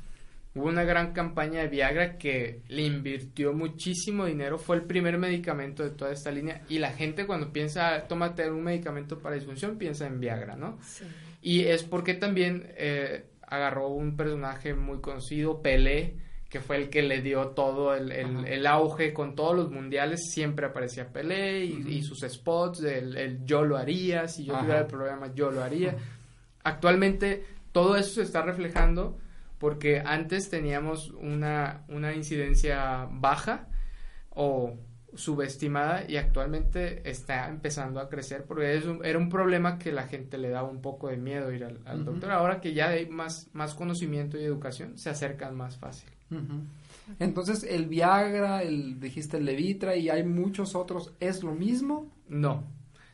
Hubo 0.54 0.68
una 0.68 0.84
gran 0.84 1.12
campaña 1.12 1.60
de 1.62 1.68
Viagra 1.68 2.16
que 2.16 2.60
le 2.68 2.82
invirtió 2.82 3.52
muchísimo 3.52 4.24
dinero. 4.26 4.56
Fue 4.56 4.76
el 4.76 4.82
primer 4.82 5.18
medicamento 5.18 5.82
de 5.82 5.90
toda 5.90 6.12
esta 6.12 6.30
línea. 6.30 6.62
Y 6.68 6.78
la 6.78 6.92
gente 6.92 7.26
cuando 7.26 7.52
piensa, 7.52 8.04
tómate 8.06 8.48
un 8.48 8.62
medicamento 8.62 9.18
para 9.18 9.34
disfunción, 9.34 9.78
piensa 9.78 10.06
en 10.06 10.20
Viagra, 10.20 10.54
¿no? 10.54 10.78
Sí. 10.82 11.04
Y 11.42 11.64
es 11.64 11.82
porque 11.82 12.14
también 12.14 12.68
eh, 12.76 13.24
agarró 13.48 13.88
un 13.88 14.16
personaje 14.16 14.74
muy 14.74 15.00
conocido, 15.00 15.60
Pelé, 15.60 16.18
que 16.48 16.60
fue 16.60 16.76
el 16.76 16.88
que 16.88 17.02
le 17.02 17.20
dio 17.20 17.48
todo 17.48 17.92
el, 17.96 18.12
el- 18.12 18.36
Ajá. 18.36 18.48
el 18.48 18.66
auge 18.68 19.12
con 19.12 19.34
todos 19.34 19.56
los 19.56 19.72
mundiales. 19.72 20.30
Siempre 20.32 20.66
aparecía 20.66 21.08
Pelé 21.12 21.64
y, 21.64 21.84
y 21.88 22.02
sus 22.02 22.20
spots 22.20 22.84
el 22.84 23.44
yo 23.44 23.64
lo 23.64 23.76
haría, 23.76 24.28
si 24.28 24.44
yo 24.44 24.52
Ajá. 24.54 24.62
tuviera 24.62 24.80
el 24.82 24.86
programa 24.86 25.34
yo 25.34 25.50
lo 25.50 25.64
haría. 25.64 25.96
Actualmente 26.62 27.44
todo 27.72 27.96
eso 27.96 28.14
se 28.14 28.22
está 28.22 28.42
reflejando 28.42 29.18
porque 29.64 30.02
antes 30.04 30.50
teníamos 30.50 31.08
una, 31.12 31.84
una 31.88 32.12
incidencia 32.12 33.08
baja 33.10 33.66
o 34.28 34.76
subestimada 35.14 36.04
y 36.06 36.18
actualmente 36.18 37.08
está 37.08 37.48
empezando 37.48 37.98
a 37.98 38.10
crecer 38.10 38.44
porque 38.44 38.76
es 38.76 38.84
un- 38.84 39.02
era 39.02 39.18
un 39.18 39.30
problema 39.30 39.78
que 39.78 39.90
la 39.90 40.02
gente 40.06 40.36
le 40.36 40.50
daba 40.50 40.68
un 40.68 40.82
poco 40.82 41.08
de 41.08 41.16
miedo 41.16 41.50
ir 41.50 41.64
al, 41.64 42.04
doctor. 42.04 42.30
Ahora 42.32 42.60
que 42.60 42.74
ya 42.74 42.88
hay 42.90 43.06
más, 43.08 43.48
más 43.54 43.72
conocimiento 43.72 44.36
y 44.36 44.44
educación, 44.44 44.98
se 44.98 45.08
acercan 45.08 45.56
más 45.56 45.78
fácil. 45.78 46.10
Entonces, 47.18 47.64
el 47.64 47.86
Viagra, 47.86 48.62
el 48.62 49.00
dijiste 49.00 49.38
el 49.38 49.46
Levitra 49.46 49.96
y 49.96 50.10
hay 50.10 50.24
muchos 50.24 50.74
otros, 50.74 51.14
¿es 51.20 51.42
lo 51.42 51.52
mismo? 51.54 52.12
No. 52.28 52.64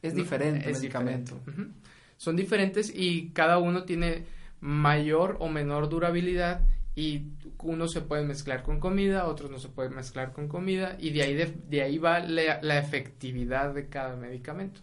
Es 0.03 0.15
No, 0.15 0.21
diferente 0.23 0.61
es 0.63 0.67
el 0.67 0.73
medicamento. 0.83 1.35
diferente. 1.47 1.75
Son 2.17 2.35
diferentes 2.35 2.93
y 2.93 3.31
cada 3.31 3.59
uno 3.59 3.85
tiene 3.85 4.25
mayor 4.61 5.37
o 5.41 5.49
menor 5.49 5.89
durabilidad 5.89 6.63
y 6.95 7.29
unos 7.63 7.93
se 7.93 8.01
pueden 8.01 8.27
mezclar 8.29 8.63
con 8.63 8.81
comida, 8.81 9.27
otros 9.27 9.51
no 9.51 9.59
se 9.59 9.69
pueden 9.69 9.95
mezclar 9.95 10.33
con 10.33 10.49
comida 10.49 10.97
y 10.99 11.11
de 11.11 11.23
ahí, 11.23 11.35
de, 11.35 11.55
de 11.69 11.83
ahí 11.83 11.99
va 11.99 12.21
la, 12.21 12.61
la 12.63 12.79
efectividad 12.79 13.75
de 13.75 13.89
cada 13.89 14.17
medicamento. 14.17 14.81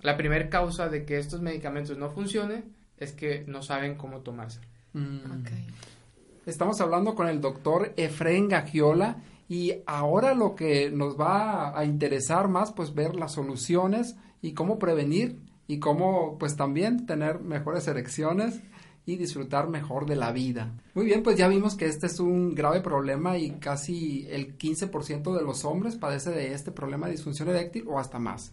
La 0.00 0.16
primera 0.16 0.48
causa 0.48 0.88
de 0.88 1.04
que 1.04 1.18
estos 1.18 1.40
medicamentos 1.40 1.98
no 1.98 2.10
funcionen 2.10 2.64
es 2.98 3.12
que 3.12 3.44
no 3.46 3.62
saben 3.62 3.96
cómo 3.96 4.20
tomarse. 4.20 4.60
Mm. 4.92 5.18
Estamos 6.46 6.80
hablando 6.80 7.14
con 7.14 7.28
el 7.28 7.40
doctor 7.40 7.92
Efren 7.96 8.48
Gagiola 8.48 9.18
y 9.48 9.74
ahora 9.86 10.34
lo 10.34 10.54
que 10.54 10.90
nos 10.90 11.18
va 11.18 11.78
a 11.78 11.84
interesar 11.84 12.48
más, 12.48 12.72
pues 12.72 12.94
ver 12.94 13.16
las 13.16 13.32
soluciones 13.32 14.16
y 14.42 14.52
cómo 14.52 14.78
prevenir 14.78 15.38
y 15.66 15.78
cómo, 15.78 16.38
pues 16.38 16.56
también 16.56 17.06
tener 17.06 17.40
mejores 17.40 17.86
erecciones 17.88 18.60
y 19.06 19.16
disfrutar 19.16 19.68
mejor 19.68 20.06
de 20.06 20.16
la 20.16 20.32
vida. 20.32 20.72
Muy 20.94 21.06
bien, 21.06 21.22
pues 21.22 21.36
ya 21.36 21.48
vimos 21.48 21.74
que 21.74 21.86
este 21.86 22.06
es 22.06 22.20
un 22.20 22.54
grave 22.54 22.80
problema 22.80 23.38
y 23.38 23.52
casi 23.52 24.26
el 24.28 24.56
15% 24.56 25.36
de 25.36 25.42
los 25.42 25.64
hombres 25.64 25.96
padece 25.96 26.30
de 26.30 26.52
este 26.54 26.70
problema 26.70 27.06
de 27.06 27.12
disfunción 27.12 27.48
eréctil 27.48 27.84
o 27.88 27.98
hasta 27.98 28.18
más 28.18 28.52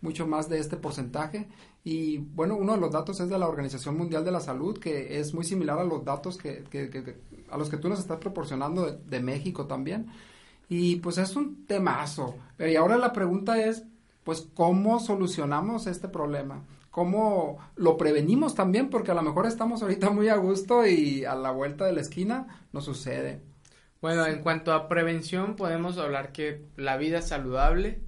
mucho 0.00 0.26
más 0.26 0.48
de 0.48 0.58
este 0.58 0.76
porcentaje. 0.76 1.48
Y 1.84 2.18
bueno, 2.18 2.56
uno 2.56 2.74
de 2.74 2.80
los 2.80 2.92
datos 2.92 3.20
es 3.20 3.28
de 3.28 3.38
la 3.38 3.48
Organización 3.48 3.96
Mundial 3.96 4.24
de 4.24 4.30
la 4.30 4.40
Salud, 4.40 4.78
que 4.78 5.18
es 5.18 5.34
muy 5.34 5.44
similar 5.44 5.78
a 5.78 5.84
los 5.84 6.04
datos 6.04 6.36
que, 6.36 6.64
a 7.50 7.56
los 7.56 7.68
que 7.68 7.76
tú 7.78 7.88
nos 7.88 7.98
estás 7.98 8.18
proporcionando 8.18 8.84
de, 8.86 8.98
de 9.04 9.20
México 9.20 9.66
también. 9.66 10.06
Y 10.68 10.96
pues 10.96 11.18
es 11.18 11.34
un 11.34 11.66
temazo. 11.66 12.34
Y 12.58 12.76
ahora 12.76 12.98
la 12.98 13.12
pregunta 13.12 13.60
es, 13.62 13.84
pues, 14.24 14.46
¿cómo 14.54 15.00
solucionamos 15.00 15.86
este 15.86 16.08
problema? 16.08 16.62
¿Cómo 16.90 17.58
lo 17.76 17.96
prevenimos 17.96 18.54
también? 18.54 18.90
Porque 18.90 19.10
a 19.10 19.14
lo 19.14 19.22
mejor 19.22 19.46
estamos 19.46 19.82
ahorita 19.82 20.10
muy 20.10 20.28
a 20.28 20.36
gusto 20.36 20.86
y 20.86 21.24
a 21.24 21.34
la 21.34 21.50
vuelta 21.50 21.84
de 21.84 21.92
la 21.92 22.00
esquina 22.00 22.66
nos 22.72 22.84
sucede. 22.84 23.42
Bueno, 24.00 24.26
en 24.26 24.42
cuanto 24.42 24.72
a 24.72 24.88
prevención, 24.88 25.56
podemos 25.56 25.98
hablar 25.98 26.32
que 26.32 26.66
la 26.76 26.96
vida 26.96 27.20
saludable, 27.20 28.00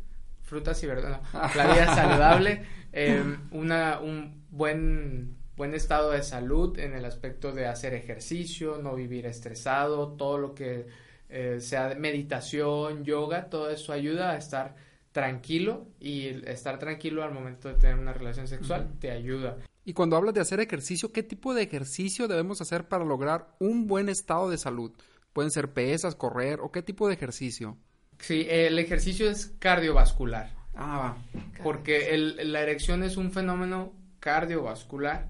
frutas 0.43 0.83
y 0.83 0.87
verduras, 0.87 1.21
la 1.33 1.73
vida 1.73 1.95
saludable, 1.95 2.65
eh, 2.93 3.23
una, 3.51 3.99
un 4.01 4.45
buen, 4.51 5.37
buen 5.57 5.75
estado 5.75 6.13
de 6.13 6.23
salud 6.23 6.79
en 6.79 6.95
el 6.95 7.05
aspecto 7.05 7.53
de 7.53 7.67
hacer 7.67 7.93
ejercicio, 7.95 8.79
no 8.81 8.95
vivir 8.95 9.27
estresado, 9.27 10.13
todo 10.13 10.39
lo 10.39 10.55
que 10.55 10.87
eh, 11.29 11.59
sea 11.61 11.95
meditación, 11.97 13.05
yoga, 13.05 13.51
todo 13.51 13.69
eso 13.71 13.93
ayuda 13.93 14.31
a 14.31 14.37
estar 14.37 14.75
tranquilo 15.13 15.87
y 15.99 16.27
estar 16.49 16.79
tranquilo 16.79 17.23
al 17.25 17.33
momento 17.33 17.69
de 17.69 17.75
tener 17.75 17.99
una 17.99 18.13
relación 18.13 18.47
sexual 18.47 18.93
te 19.01 19.11
ayuda. 19.11 19.57
Y 19.85 19.93
cuando 19.93 20.17
hablas 20.17 20.35
de 20.35 20.41
hacer 20.41 20.61
ejercicio, 20.61 21.13
¿qué 21.13 21.23
tipo 21.23 21.53
de 21.55 21.63
ejercicio 21.63 22.29
debemos 22.29 22.61
hacer 22.61 22.87
para 22.89 23.05
lograr 23.05 23.49
un 23.59 23.87
buen 23.87 24.09
estado 24.09 24.49
de 24.51 24.59
salud? 24.59 24.93
Pueden 25.33 25.51
ser 25.51 25.73
pesas, 25.73 26.15
correr 26.15 26.61
o 26.61 26.71
qué 26.71 26.83
tipo 26.83 27.09
de 27.09 27.15
ejercicio. 27.15 27.77
Sí, 28.19 28.47
el 28.49 28.79
ejercicio 28.79 29.29
es 29.31 29.55
cardiovascular. 29.59 30.51
Ah, 30.75 31.17
Porque 31.63 32.15
el- 32.15 32.53
la 32.53 32.61
erección 32.61 33.03
es 33.03 33.17
un 33.17 33.33
fenómeno 33.33 33.93
cardiovascular 34.21 35.29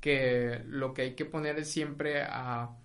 que 0.00 0.60
lo 0.66 0.94
que 0.94 1.02
hay 1.02 1.14
que 1.14 1.24
poner 1.24 1.58
es 1.58 1.70
siempre 1.70 2.22
a, 2.22 2.76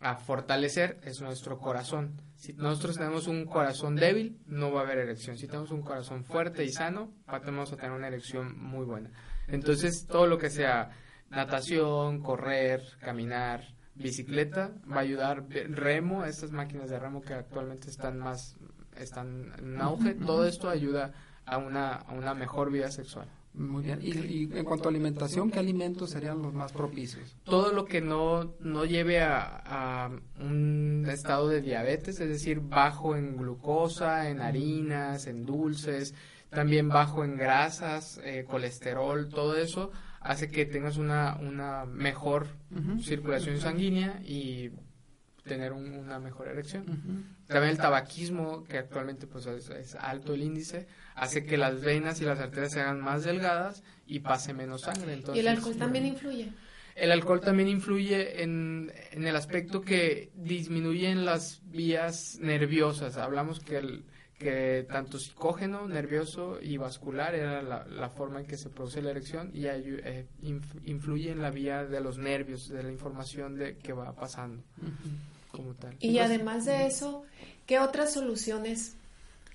a 0.00 0.16
fortalecer 0.16 0.98
es 1.02 1.20
nuestro 1.20 1.58
corazón. 1.58 2.22
Si 2.36 2.54
nosotros 2.54 2.96
tenemos 2.96 3.26
un 3.26 3.44
corazón 3.44 3.96
débil, 3.96 4.40
no 4.46 4.72
va 4.72 4.80
a 4.80 4.84
haber 4.84 4.98
erección. 4.98 5.36
Si 5.36 5.46
tenemos 5.46 5.70
un 5.70 5.82
corazón 5.82 6.24
fuerte 6.24 6.64
y 6.64 6.72
sano, 6.72 7.12
vamos 7.26 7.72
a 7.72 7.76
tener 7.76 7.92
una 7.92 8.08
erección 8.08 8.58
muy 8.58 8.86
buena. 8.86 9.10
Entonces, 9.46 10.06
todo 10.06 10.26
lo 10.26 10.38
que 10.38 10.48
sea 10.48 10.90
natación, 11.28 12.22
correr, 12.22 12.82
caminar, 13.00 13.74
bicicleta, 13.94 14.72
va 14.90 14.96
a 14.96 15.00
ayudar. 15.00 15.46
Remo, 15.48 16.24
estas 16.24 16.50
máquinas 16.50 16.88
de 16.88 16.98
remo 16.98 17.20
que 17.20 17.34
actualmente 17.34 17.90
están 17.90 18.18
más, 18.18 18.56
están 18.96 19.52
en 19.58 19.80
auge, 19.80 20.14
todo 20.14 20.46
esto 20.46 20.70
ayuda 20.70 21.12
a 21.44 21.58
una, 21.58 21.92
a 21.92 22.12
una 22.12 22.34
mejor 22.34 22.72
vida 22.72 22.90
sexual. 22.90 23.28
Muy 23.52 23.82
bien. 23.82 23.98
Y, 24.00 24.10
y 24.10 24.42
en 24.52 24.64
cuanto 24.64 24.88
a 24.88 24.90
alimentación, 24.90 25.50
¿qué 25.50 25.58
alimentos 25.58 26.10
serían 26.10 26.40
los 26.40 26.54
más 26.54 26.72
propicios? 26.72 27.36
Todo 27.44 27.72
lo 27.72 27.84
que 27.84 28.00
no, 28.00 28.54
no 28.60 28.84
lleve 28.84 29.20
a, 29.20 29.62
a 29.64 30.10
un 30.38 31.06
estado 31.10 31.48
de 31.48 31.60
diabetes, 31.60 32.20
es 32.20 32.28
decir, 32.28 32.60
bajo 32.60 33.16
en 33.16 33.36
glucosa, 33.36 34.28
en 34.30 34.40
harinas, 34.40 35.26
en 35.26 35.44
dulces, 35.44 36.14
también 36.50 36.88
bajo 36.88 37.24
en 37.24 37.36
grasas, 37.36 38.20
eh, 38.24 38.44
colesterol, 38.48 39.28
todo 39.28 39.56
eso 39.56 39.90
hace 40.20 40.50
que 40.50 40.66
tengas 40.66 40.98
una, 40.98 41.38
una 41.40 41.86
mejor 41.86 42.48
circulación 43.02 43.58
sanguínea 43.58 44.20
y 44.22 44.70
tener 45.50 45.72
un- 45.72 45.92
una 45.94 46.18
mejor 46.20 46.46
erección. 46.48 46.84
También 47.48 47.72
el 47.72 47.78
tabaquismo, 47.78 48.62
que 48.64 48.78
actualmente 48.78 49.26
pues 49.26 49.46
es, 49.46 49.68
es 49.70 49.94
alto 49.96 50.32
el 50.34 50.42
índice, 50.42 50.86
hace 51.16 51.44
que 51.44 51.56
las 51.56 51.80
venas 51.80 52.20
y 52.20 52.24
las 52.24 52.38
arterias 52.38 52.72
se 52.72 52.80
hagan 52.80 53.00
más 53.00 53.24
delgadas 53.24 53.82
y 54.06 54.20
pase 54.20 54.54
menos 54.54 54.82
sangre. 54.82 55.12
Entonces, 55.14 55.36
¿Y 55.36 55.40
el 55.40 55.48
alcohol 55.48 55.76
también 55.76 56.06
influye? 56.06 56.52
el 56.94 57.10
alcohol 57.12 57.40
también 57.40 57.68
influye 57.68 58.42
en, 58.42 58.92
en 59.12 59.26
el 59.26 59.34
aspecto 59.34 59.80
que 59.80 60.30
disminuyen 60.34 61.24
las 61.24 61.60
vías 61.64 62.38
nerviosas. 62.40 63.16
Hablamos 63.16 63.58
que, 63.60 63.78
el, 63.78 64.04
que 64.38 64.84
tanto 64.88 65.18
psicógeno, 65.18 65.88
nervioso 65.88 66.58
y 66.60 66.76
vascular 66.76 67.34
era 67.34 67.62
la, 67.62 67.86
la 67.86 68.08
forma 68.10 68.40
en 68.40 68.46
que 68.46 68.56
se 68.58 68.68
produce 68.68 69.00
la 69.02 69.10
erección 69.12 69.50
y 69.54 69.64
eh, 69.66 70.26
inf- 70.42 70.80
influye 70.84 71.30
en 71.30 71.40
la 71.40 71.50
vía 71.50 71.84
de 71.84 72.00
los 72.00 72.18
nervios, 72.18 72.68
de 72.68 72.82
la 72.82 72.90
información 72.92 73.56
de 73.56 73.76
que 73.78 73.92
va 73.94 74.14
pasando 74.14 74.62
como 75.50 75.74
tal. 75.74 75.96
Y 76.00 76.18
además 76.18 76.64
de 76.64 76.86
eso, 76.86 77.24
¿qué 77.66 77.78
otras 77.78 78.12
soluciones, 78.12 78.94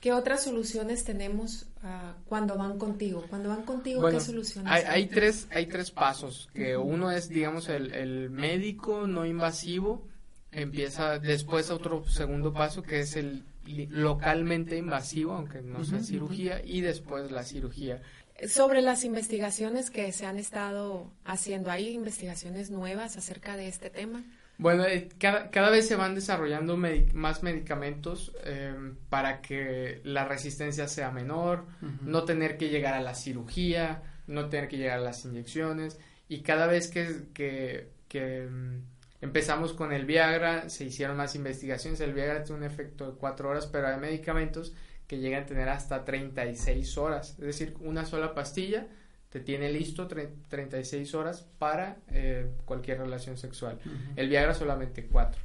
qué 0.02 0.14
otras 0.14 0.44
soluciones 0.44 1.04
tenemos 1.04 1.66
ah, 1.84 2.14
cuando 2.28 2.58
van 2.58 2.78
contigo? 2.78 3.26
Cuando 3.30 3.50
van 3.50 3.64
contigo, 3.64 4.02
Bueno, 4.02 4.20
¿qué 4.20 4.24
soluciones 4.24 4.72
hay, 4.72 4.84
hay 4.84 5.06
tres 5.08 5.48
hay 5.52 5.68
tres 5.68 5.92
pasos 5.92 6.50
que 6.54 6.78
uno 6.78 7.12
es 7.12 7.30
digamos 7.30 7.70
el, 7.70 7.94
el 7.94 8.30
médico 8.30 9.08
no 9.08 9.26
invasivo 9.26 10.08
empieza 10.52 11.20
después 11.20 11.70
otro 11.70 12.06
segundo 12.08 12.54
paso 12.54 12.82
que 12.82 13.02
es 13.02 13.16
el 13.16 13.44
localmente 13.66 14.78
invasivo 14.78 15.34
aunque 15.34 15.62
no 15.62 15.84
sea 15.84 16.00
cirugía 16.00 16.62
y 16.64 16.82
después 16.82 17.32
la 17.32 17.44
cirugía 17.44 18.02
Sobre 18.48 18.82
las 18.82 19.04
investigaciones 19.06 19.90
que 19.90 20.12
se 20.12 20.26
han 20.26 20.38
estado 20.38 21.10
haciendo, 21.24 21.72
¿hay 21.72 21.88
investigaciones 21.90 22.70
nuevas 22.70 23.16
acerca 23.16 23.56
de 23.56 23.70
este 23.70 23.90
tema? 23.90 24.24
Bueno, 24.58 24.86
eh, 24.86 25.10
cada, 25.20 25.50
cada, 25.50 25.70
vez 25.70 25.88
se 25.88 25.96
van 25.96 26.16
desarrollando 26.16 26.78
más 26.78 27.44
medicamentos 27.44 28.32
em, 28.44 28.96
para 29.10 29.42
que 29.42 30.02
la 30.04 30.26
resistencia 30.26 30.88
sea 30.88 31.12
menor, 31.12 31.66
no 32.02 32.24
tener 32.24 32.58
que 32.58 32.70
llegar 32.70 32.94
a 32.94 33.02
la 33.02 33.16
cirugía, 33.16 34.02
no 34.28 34.48
tener 34.50 34.68
que 34.68 34.78
llegar 34.78 35.00
a 35.00 35.02
las 35.02 35.26
inyecciones. 35.26 36.00
Y 36.30 36.42
cada 36.42 36.68
vez 36.68 36.90
que, 36.90 37.26
que, 37.34 37.90
que 38.08 38.44
em, 38.44 38.82
empezamos 39.22 39.74
con 39.74 39.92
el 39.92 40.06
Viagra, 40.06 40.70
se 40.70 40.86
hicieron 40.86 41.18
más 41.18 41.36
investigaciones. 41.36 42.00
El 42.00 42.14
Viagra 42.14 42.44
tiene 42.44 42.60
un 42.60 42.66
efecto 42.66 43.12
de 43.12 43.18
cuatro 43.18 43.50
horas, 43.50 43.68
pero 43.68 43.88
hay 43.88 44.00
medicamentos 44.00 44.74
que 45.08 45.20
llegan 45.20 45.44
a 45.44 45.46
tener 45.46 45.70
hasta 45.70 46.06
36 46.06 46.98
horas. 46.98 47.32
Es 47.32 47.46
decir, 47.46 47.76
una 47.82 48.06
sola 48.06 48.34
pastilla 48.34 48.88
te 49.36 49.42
tiene 49.42 49.70
listo 49.70 50.08
36 50.08 51.14
horas 51.14 51.46
para 51.60 51.98
eh, 52.08 52.54
cualquier 52.64 53.00
relación 53.00 53.36
sexual. 53.36 53.78
El 54.16 54.30
Viagra 54.30 54.54
solamente 54.54 55.08
4. 55.08 55.42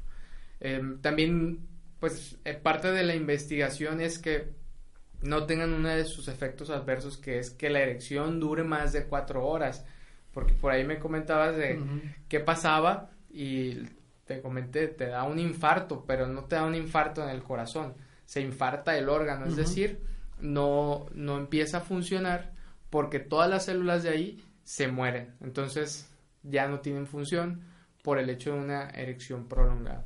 Em, 0.61 1.01
también, 1.01 1.67
pues, 1.99 2.39
eh, 2.45 2.55
parte 2.55 2.93
de 2.93 3.03
la 3.03 3.17
investigación 3.17 4.01
es 4.01 4.21
que 4.21 4.53
no 5.23 5.45
tengan 5.45 5.73
uno 5.73 5.89
de 5.89 6.05
sus 6.05 6.29
efectos 6.29 6.71
adversos, 6.71 7.17
que 7.19 7.41
es 7.41 7.51
que 7.51 7.69
la 7.69 7.81
erección 7.81 8.39
dure 8.39 8.63
más 8.63 8.93
de 8.93 9.07
4 9.07 9.45
horas. 9.45 9.85
Porque 10.33 10.53
por 10.53 10.71
ahí 10.71 10.85
me 10.85 11.01
comentabas 11.01 11.57
de 11.57 11.81
qué 12.29 12.39
pasaba 12.39 13.11
y 13.29 13.75
te 14.25 14.41
comenté, 14.41 14.87
te 14.87 15.07
da 15.07 15.25
un 15.25 15.41
infarto, 15.41 16.05
pero 16.07 16.29
no 16.29 16.45
te 16.45 16.55
da 16.55 16.63
un 16.63 16.77
infarto 16.77 17.25
en 17.25 17.31
el 17.31 17.43
corazón, 17.43 17.95
se 18.25 18.41
infarta 18.41 18.97
el 18.97 19.09
órgano, 19.09 19.47
es 19.47 19.57
decir, 19.57 19.99
no, 20.39 21.07
no 21.13 21.39
empieza 21.39 21.79
a 21.79 21.81
funcionar 21.81 22.60
porque 22.91 23.21
todas 23.21 23.49
las 23.49 23.65
células 23.65 24.03
de 24.03 24.11
ahí 24.11 24.45
se 24.65 24.89
mueren. 24.89 25.35
Entonces 25.41 26.09
ya 26.43 26.69
no 26.69 26.81
tienen 26.81 27.07
función 27.07 27.63
por 28.03 28.19
el 28.19 28.31
hecho 28.31 28.53
de 28.53 28.61
una 28.61 28.91
erección 28.91 29.47
prolongada. 29.47 30.05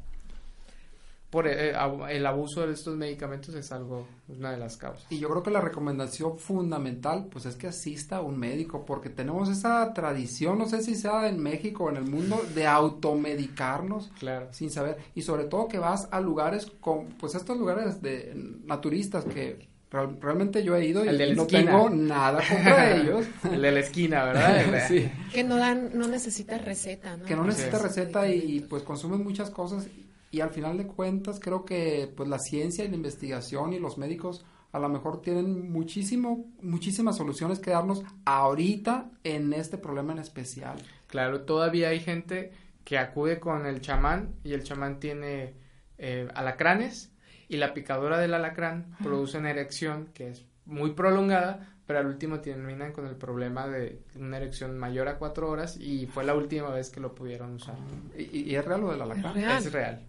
Por 1.31 1.49
eh, 1.49 1.75
el, 2.11 2.27
abuso 2.27 2.64
de 2.64 2.73
estos 2.73 2.97
medicamentos 2.97 3.57
es 3.57 3.73
algo, 3.73 4.07
una 4.29 4.53
de 4.53 4.57
las 4.57 4.77
causas. 4.77 5.05
Y 5.11 5.18
yo 5.18 5.29
creo 5.29 5.42
que 5.42 5.51
la 5.51 5.61
recomendación 5.61 6.38
fundamental, 6.38 7.27
pues 7.29 7.44
es 7.44 7.57
que 7.57 7.66
asista 7.66 8.18
a 8.18 8.20
un 8.20 8.38
médico, 8.38 8.85
porque 8.85 9.11
tenemos 9.11 9.49
esa 9.49 9.92
tradición, 9.94 10.59
no 10.59 10.66
sé 10.66 10.81
si 10.81 10.94
sea 10.94 11.29
en 11.29 11.42
México 11.42 11.85
o 11.85 11.90
en 11.90 11.97
el 11.97 12.05
mundo, 12.05 12.40
de 12.55 12.68
automedicarnos 12.68 14.12
claro. 14.20 14.47
sin 14.53 14.70
saber. 14.70 14.99
Y 15.16 15.23
sobre 15.23 15.44
todo 15.44 15.66
que 15.66 15.81
vas 15.81 16.07
a 16.12 16.20
lugares 16.20 16.70
con, 16.81 17.09
pues 17.18 17.35
estos 17.35 17.59
lugares 17.59 18.01
de 18.01 18.33
naturistas 18.64 19.25
que 19.25 19.74
realmente 20.20 20.64
yo 20.64 20.74
he 20.76 20.87
ido 20.87 21.04
y 21.04 21.35
no 21.35 21.46
tengo 21.46 21.88
nada 21.88 22.42
contra 22.48 22.96
ellos. 22.96 23.26
El 23.44 23.62
de 23.62 23.72
la 23.72 23.80
esquina, 23.80 24.24
¿verdad? 24.24 24.85
sí. 24.88 25.09
Que 25.33 25.44
no 25.44 25.57
dan, 25.57 25.90
no 25.94 26.09
necesita 26.09 26.59
receta, 26.59 27.16
¿no? 27.16 27.24
Que 27.24 27.37
no 27.37 27.44
necesita 27.44 27.78
receta 27.78 28.28
y, 28.28 28.61
pues 28.61 28.83
consumen 28.83 29.22
muchas 29.22 29.50
cosas 29.50 29.87
y 30.30 30.40
al 30.40 30.50
final 30.50 30.76
de 30.76 30.87
cuentas 30.87 31.38
creo 31.40 31.64
que 31.64 32.12
pues 32.16 32.28
la 32.28 32.40
ciencia 32.40 32.85
y 32.85 32.88
la 32.88 32.96
investigación 32.96 33.72
y 33.72 33.78
los 33.78 33.98
médicos 33.98 34.44
a 34.72 34.80
lo 34.80 34.88
mejor 34.88 35.22
tienen 35.22 35.70
muchísimo, 35.70 36.52
muchísimas 36.61 37.16
soluciones 37.16 37.61
que 37.61 37.70
darnos 37.70 38.02
ahorita 38.24 39.12
en 39.22 39.52
este 39.52 39.78
problema 39.78 40.12
en 40.12 40.18
especial. 40.18 40.76
Claro, 41.07 41.42
todavía 41.42 41.90
hay 41.90 42.00
gente 42.00 42.50
que 42.83 42.98
acude 42.98 43.38
con 43.38 43.66
el 43.66 43.80
chamán 43.80 44.35
y 44.42 44.52
el 44.52 44.64
chamán 44.64 44.98
tiene 44.98 45.54
eh, 45.98 46.26
alacranes 46.35 47.13
y 47.48 47.57
la 47.57 47.74
picadura 47.74 48.18
del 48.18 48.35
alacrán 48.35 48.96
produce 49.02 49.38
una 49.38 49.50
erección 49.50 50.09
que 50.14 50.30
es 50.30 50.44
muy 50.66 50.92
prolongada, 50.92 51.74
pero 51.87 51.98
al 51.98 52.07
último 52.07 52.40
terminan 52.40 52.92
con 52.92 53.07
el 53.07 53.16
problema 53.16 53.66
de 53.68 54.00
una 54.16 54.38
erección 54.38 54.78
mayor 54.78 55.09
a 55.09 55.18
cuatro 55.18 55.50
horas 55.50 55.76
y 55.78 56.07
fue 56.07 56.24
la 56.24 56.35
última 56.35 56.70
vez 56.70 56.90
que 56.90 57.00
lo 57.00 57.14
pudieron 57.14 57.54
usar. 57.54 57.76
¿Y, 58.16 58.54
es 58.54 58.64
real 58.64 58.80
lo 58.80 58.92
del 58.92 59.02
alacrán? 59.02 59.37
Es 59.38 59.72
real. 59.72 60.00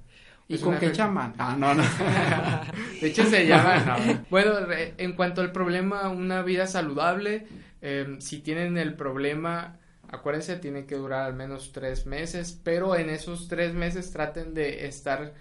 ¿Y 0.47 0.59
con 0.59 0.77
qué 0.77 0.91
chamán? 0.91 1.33
Ah, 1.37 1.55
no, 1.57 1.73
no. 1.73 1.83
de 3.01 3.07
hecho 3.07 3.25
se 3.25 3.47
llama, 3.47 3.97
Bueno, 4.29 4.51
en 4.69 5.13
cuanto 5.13 5.41
al 5.41 5.51
problema, 5.51 6.09
una 6.09 6.43
vida 6.43 6.67
saludable, 6.67 7.47
em, 7.81 8.21
si 8.21 8.39
tienen 8.39 8.77
el 8.77 8.93
problema, 8.93 9.79
acuérdense, 10.07 10.57
tiene 10.57 10.85
que 10.85 10.95
durar 10.95 11.23
al 11.23 11.33
menos 11.33 11.71
tres 11.71 12.05
meses, 12.05 12.59
pero 12.63 12.95
en 12.95 13.09
esos 13.09 13.47
tres 13.47 13.73
meses 13.73 14.11
traten 14.11 14.53
de 14.53 14.85
estar 14.85 15.33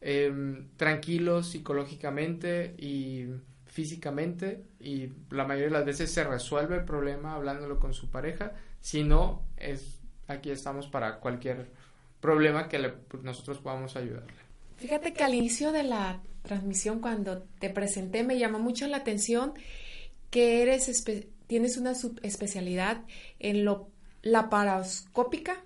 Em, 0.00 0.68
tranquilos 0.76 1.48
psicológicamente 1.48 2.74
y 2.78 3.26
físicamente 3.64 4.62
y 4.78 5.08
la 5.30 5.44
mayoría 5.44 5.68
de 5.68 5.72
las 5.72 5.84
veces 5.86 6.10
se 6.10 6.22
resuelve 6.22 6.76
el 6.76 6.84
problema 6.84 7.34
hablándolo 7.34 7.78
con 7.78 7.94
su 7.94 8.10
pareja. 8.10 8.52
Si 8.80 9.04
no, 9.04 9.42
es, 9.56 10.00
aquí 10.28 10.50
estamos 10.50 10.86
para 10.86 11.18
cualquier 11.18 11.70
problema 12.20 12.68
que 12.68 12.78
pues, 13.08 13.22
nosotros 13.22 13.58
podamos 13.58 13.96
ayudarle. 13.96 14.34
Fíjate 14.76 15.12
que 15.12 15.24
al 15.24 15.34
inicio 15.34 15.72
de 15.72 15.82
la 15.82 16.20
transmisión, 16.42 17.00
cuando 17.00 17.42
te 17.58 17.70
presenté, 17.70 18.22
me 18.22 18.38
llamó 18.38 18.58
mucho 18.58 18.86
la 18.88 18.98
atención 18.98 19.54
que 20.30 20.62
eres 20.62 21.04
tienes 21.46 21.76
una 21.76 21.94
subespecialidad 21.94 23.02
en 23.38 23.64
lo 23.64 23.88
laparoscópica, 24.26 25.56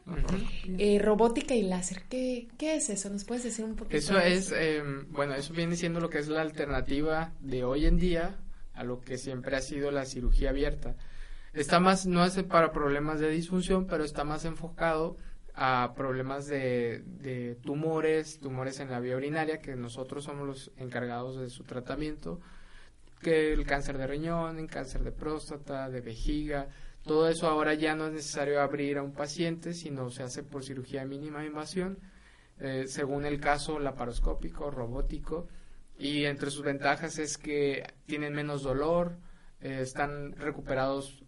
eh, 0.79 0.99
robótica 0.99 1.55
y 1.55 1.63
láser. 1.63 2.03
¿Qué, 2.09 2.49
¿Qué, 2.59 2.77
es 2.77 2.91
eso? 2.91 3.09
¿Nos 3.09 3.25
puedes 3.25 3.43
decir 3.45 3.65
un 3.65 3.75
poquito? 3.75 3.97
Eso 3.97 4.19
es, 4.19 4.53
eh, 4.55 4.83
bueno, 5.09 5.35
eso 5.35 5.55
viene 5.55 5.77
siendo 5.77 5.99
lo 5.99 6.11
que 6.11 6.19
es 6.19 6.29
la 6.29 6.43
alternativa 6.43 7.33
de 7.41 7.65
hoy 7.65 7.87
en 7.87 7.99
día 7.99 8.37
a 8.75 8.85
lo 8.85 9.01
que 9.01 9.17
siempre 9.17 9.57
ha 9.57 9.63
sido 9.63 9.91
la 9.91 10.05
cirugía 10.05 10.51
abierta. 10.51 10.95
Está 11.55 11.81
más, 11.81 12.07
no 12.07 12.25
es 12.25 12.41
para 12.45 12.71
problemas 12.71 13.19
de 13.19 13.31
disfunción, 13.31 13.87
pero 13.87 14.05
está 14.05 14.25
más 14.25 14.45
enfocado 14.45 15.17
a 15.55 15.95
problemas 15.97 16.47
de, 16.47 17.03
de 17.07 17.57
tumores, 17.57 18.41
tumores 18.41 18.79
en 18.79 18.91
la 18.91 19.01
vía 19.01 19.17
urinaria, 19.17 19.61
que 19.61 19.75
nosotros 19.75 20.25
somos 20.25 20.47
los 20.47 20.71
encargados 20.77 21.41
de 21.41 21.49
su 21.49 21.65
tratamiento, 21.65 22.41
que 23.21 23.53
el 23.53 23.65
cáncer 23.67 23.99
de 23.99 24.07
riñón, 24.07 24.59
el 24.59 24.69
cáncer 24.69 25.03
de 25.03 25.13
próstata, 25.13 25.89
de 25.89 26.01
vejiga, 26.01 26.69
todo 27.05 27.29
eso 27.29 27.49
ahora 27.49 27.75
ya 27.75 27.95
no 27.95 28.07
es 28.07 28.13
necesario 28.13 28.61
abrir 28.61 28.99
a 28.99 29.03
un 29.03 29.13
paciente, 29.13 29.75
sino 29.75 30.11
se 30.11 30.23
hace 30.23 30.43
por 30.43 30.65
cirugía 30.65 31.01
de 31.01 31.07
mínima 31.07 31.45
invasión, 31.45 31.99
eh, 32.59 32.85
según 32.87 33.25
el 33.25 33.41
caso 33.41 33.79
laparoscópico, 33.79 34.71
robótico, 34.71 35.49
y 35.99 36.25
entre 36.25 36.51
sus 36.51 36.63
ventajas 36.63 37.19
es 37.19 37.39
que 37.39 37.87
tienen 38.07 38.35
menos 38.35 38.63
dolor, 38.63 39.17
eh, 39.61 39.81
están 39.83 40.33
recuperados 40.33 41.23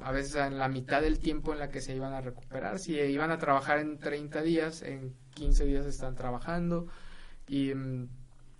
a 0.00 0.12
veces 0.12 0.36
en 0.36 0.58
la 0.58 0.68
mitad 0.68 1.00
del 1.00 1.18
tiempo 1.20 1.52
en 1.54 1.58
la 1.58 1.70
que 1.70 1.80
se 1.80 1.94
iban 1.94 2.12
a 2.12 2.20
recuperar. 2.20 2.78
Si 2.78 2.94
iban 2.94 3.30
a 3.30 3.38
trabajar 3.38 3.78
en 3.78 3.98
30 3.98 4.42
días, 4.42 4.82
en 4.82 5.14
15 5.34 5.64
días 5.64 5.86
están 5.86 6.14
trabajando 6.14 6.86
y 7.46 7.74
mm, 7.74 8.08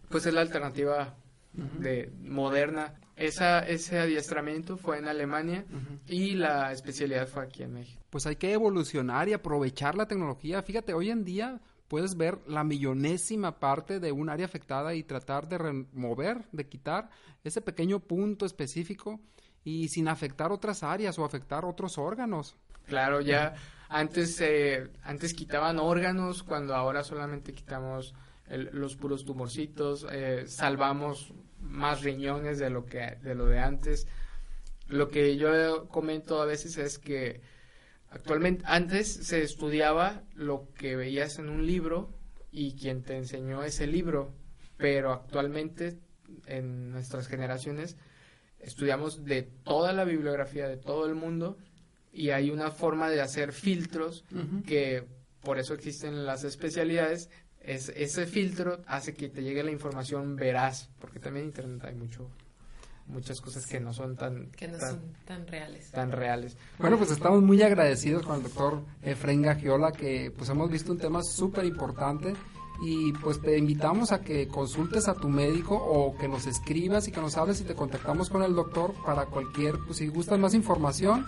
pues 0.09 0.25
es 0.25 0.33
la 0.33 0.41
alternativa 0.41 1.18
de 1.53 2.13
moderna 2.21 2.95
esa, 3.19 3.61
ese 3.61 3.99
adiestramiento 3.99 4.77
fue 4.77 4.99
en 4.99 5.09
Alemania 5.09 5.65
y 6.07 6.35
la 6.35 6.73
especialidad 6.73 7.27
fue 7.27 7.45
aquí 7.45 7.65
en 7.65 7.75
México. 7.75 8.01
Pues 8.11 8.27
hay 8.27 8.37
que 8.37 8.53
evolucionar 8.53 9.29
y 9.29 9.33
aprovechar 9.33 9.97
la 9.97 10.07
tecnología. 10.07 10.63
Fíjate, 10.63 10.95
hoy 10.95 11.11
en 11.11 11.25
día 11.25 11.61
puedes 11.89 12.17
ver 12.17 12.39
la 12.47 12.63
millonésima 12.63 13.59
parte 13.59 13.99
de 13.99 14.13
un 14.13 14.29
área 14.29 14.47
afectada 14.47 14.95
y 14.95 15.03
tratar 15.03 15.49
de 15.49 15.59
remover, 15.59 16.47
de 16.53 16.69
quitar 16.69 17.11
ese 17.43 17.61
pequeño 17.61 17.99
punto 17.99 18.47
específico 18.47 19.21
y 19.65 19.89
sin 19.89 20.07
afectar 20.07 20.53
otras 20.53 20.83
áreas 20.83 21.19
o 21.19 21.25
afectar 21.25 21.65
otros 21.65 21.99
órganos. 21.99 22.57
Claro, 22.87 23.21
ya 23.21 23.55
antes, 23.89 24.41
eh, 24.41 24.89
antes 25.03 25.35
quitaban 25.35 25.79
órganos 25.79 26.43
cuando 26.43 26.75
ahora 26.75 27.03
solamente 27.03 27.53
quitamos 27.53 28.15
los 28.51 28.97
puros 28.97 29.25
tumorcitos, 29.25 30.07
eh, 30.11 30.45
salvamos 30.47 31.33
más 31.61 32.03
riñones 32.03 32.59
de 32.59 32.71
lo 32.71 32.87
que 32.87 33.17
de 33.23 33.35
lo 33.35 33.47
de 33.47 33.59
antes. 33.59 34.07
Lo 34.87 35.09
que 35.09 35.37
yo 35.37 35.89
comento 35.89 36.41
a 36.41 36.47
veces 36.47 36.79
es 36.79 36.99
que 36.99 37.41
actualmente 38.11 38.65
antes 38.67 39.13
se 39.13 39.43
estudiaba 39.43 40.23
lo 40.35 40.69
que 40.75 40.97
veías 40.97 41.39
en 41.39 41.51
un 41.51 41.67
libro 41.67 42.11
y 42.51 42.75
quien 42.75 43.03
te 43.03 43.17
enseñó 43.17 43.63
ese 43.63 43.87
libro, 43.87 44.33
pero 44.77 45.13
actualmente 45.13 45.99
en 46.47 46.91
nuestras 46.91 47.29
generaciones 47.29 47.97
estudiamos 48.61 49.25
de 49.25 49.43
toda 49.43 49.93
la 49.93 50.05
bibliografía 50.05 50.69
de 50.69 50.77
todo 50.77 51.07
el 51.07 51.15
mundo 51.15 51.59
y 52.13 52.31
hay 52.31 52.51
una 52.51 52.71
forma 52.71 53.11
de 53.11 53.21
hacer 53.21 53.53
filtros 53.53 54.25
que 54.67 55.07
por 55.43 55.59
eso 55.59 55.75
existen 55.75 56.27
las 56.27 56.45
especialidades 56.45 57.31
es, 57.69 57.91
ese 57.91 58.27
filtro 58.27 58.81
hace 58.87 59.15
que 59.15 59.29
te 59.29 59.43
llegue 59.43 59.63
la 59.63 59.71
información 59.71 60.37
veraz, 60.37 60.89
porque 60.99 61.21
también 61.21 61.45
en 61.45 61.51
Internet 61.51 61.85
hay 61.85 61.95
mucho 61.95 62.29
muchas 63.07 63.41
cosas 63.41 63.65
que 63.67 63.81
no 63.81 63.95
son 63.95 64.17
tan 64.17 64.51
que 64.51 64.69
no 64.69 64.79
son 64.79 65.01
tan 65.25 65.47
reales. 65.47 65.91
tan 65.91 66.13
reales. 66.13 66.59
Bueno 66.79 66.99
pues 66.99 67.11
estamos 67.11 67.43
muy 67.43 67.63
agradecidos 67.63 68.25
con 68.27 68.37
el 68.37 68.43
doctor 68.43 68.83
Efraín 69.03 69.43
Gagiola 69.43 69.93
que 69.93 70.31
pues 70.37 70.51
hemos 70.51 70.71
visto 70.71 70.93
un 70.93 70.99
tema 70.99 71.23
súper 71.23 71.65
importante 71.65 72.35
y 72.83 73.13
pues 73.15 73.41
te 73.41 73.57
invitamos 73.57 74.13
a 74.13 74.21
que 74.21 74.47
consultes 74.47 75.09
a 75.09 75.15
tu 75.15 75.31
médico 75.31 75.75
o 75.75 76.19
que 76.19 76.29
nos 76.29 76.47
escribas 76.47 77.09
y 77.09 77.13
que 77.13 77.21
nos 77.21 77.39
hables 77.39 77.63
y 77.63 77.65
te 77.65 77.75
contactamos 77.75 78.29
con 78.29 78.43
el 78.43 78.55
doctor 78.55 78.93
para 79.07 79.25
cualquier 79.25 79.79
pues 79.87 79.99
si 79.99 80.09
gustas 80.09 80.39
más 80.39 80.53
información 80.53 81.27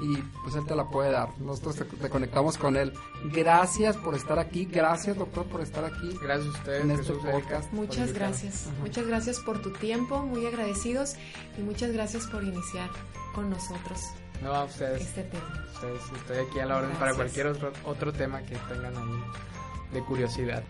y 0.00 0.16
pues 0.42 0.54
él 0.54 0.64
te 0.66 0.74
la 0.74 0.88
puede 0.88 1.10
dar. 1.10 1.30
Nosotros 1.38 1.76
te, 1.76 2.08
conectamos 2.08 2.56
con 2.56 2.76
él. 2.76 2.92
Gracias 3.32 3.96
por 3.96 4.14
estar 4.14 4.38
aquí, 4.38 4.64
gracias 4.64 5.16
doctor 5.16 5.46
por 5.46 5.60
estar 5.60 5.84
aquí. 5.84 6.16
Gracias 6.22 6.54
a 6.54 6.58
ustedes 6.58 6.84
en 6.84 6.90
este 6.92 7.12
podcast. 7.14 7.72
Muchas 7.72 8.12
gracias, 8.12 8.68
muchas 8.80 9.06
gracias 9.06 9.40
por 9.40 9.60
tu 9.60 9.70
tiempo, 9.72 10.22
muy 10.22 10.46
agradecidos 10.46 11.14
y 11.56 11.62
muchas 11.62 11.92
gracias 11.92 12.26
por 12.26 12.44
iniciar 12.44 12.90
con 13.34 13.50
nosotros. 13.50 14.00
No, 14.42 14.54
a 14.54 14.64
ustedes. 14.64 15.02
Este 15.02 15.24
tema. 15.24 15.64
Ustedes, 15.74 16.00
estoy 16.16 16.38
aquí 16.38 16.60
a 16.60 16.66
la 16.66 16.76
orden 16.76 16.96
para 16.96 17.14
cualquier 17.14 17.48
otro, 17.48 17.72
otro 17.84 18.12
tema 18.12 18.40
que 18.42 18.56
tengan 18.68 18.96
ahí 18.96 19.92
de 19.92 20.04
curiosidad. 20.04 20.62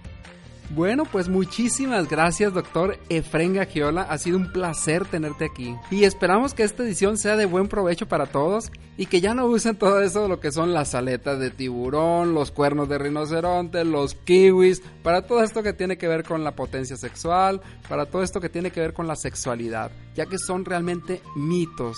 Bueno, 0.70 1.04
pues 1.04 1.30
muchísimas 1.30 2.10
gracias, 2.10 2.52
doctor 2.52 2.98
Efren 3.08 3.54
Gagiola. 3.54 4.02
Ha 4.02 4.18
sido 4.18 4.36
un 4.36 4.52
placer 4.52 5.06
tenerte 5.06 5.46
aquí. 5.46 5.74
Y 5.90 6.04
esperamos 6.04 6.52
que 6.52 6.62
esta 6.62 6.82
edición 6.82 7.16
sea 7.16 7.36
de 7.36 7.46
buen 7.46 7.68
provecho 7.68 8.06
para 8.06 8.26
todos 8.26 8.70
y 8.98 9.06
que 9.06 9.22
ya 9.22 9.32
no 9.32 9.46
usen 9.46 9.76
todo 9.76 10.02
eso 10.02 10.22
de 10.22 10.28
lo 10.28 10.40
que 10.40 10.52
son 10.52 10.74
las 10.74 10.94
aletas 10.94 11.38
de 11.38 11.50
tiburón, 11.50 12.34
los 12.34 12.50
cuernos 12.50 12.86
de 12.90 12.98
rinoceronte, 12.98 13.82
los 13.86 14.14
kiwis, 14.14 14.82
para 15.02 15.26
todo 15.26 15.42
esto 15.42 15.62
que 15.62 15.72
tiene 15.72 15.96
que 15.96 16.06
ver 16.06 16.22
con 16.22 16.44
la 16.44 16.54
potencia 16.54 16.98
sexual, 16.98 17.62
para 17.88 18.04
todo 18.04 18.22
esto 18.22 18.38
que 18.38 18.50
tiene 18.50 18.70
que 18.70 18.80
ver 18.80 18.92
con 18.92 19.06
la 19.06 19.16
sexualidad, 19.16 19.90
ya 20.14 20.26
que 20.26 20.36
son 20.36 20.66
realmente 20.66 21.22
mitos. 21.34 21.96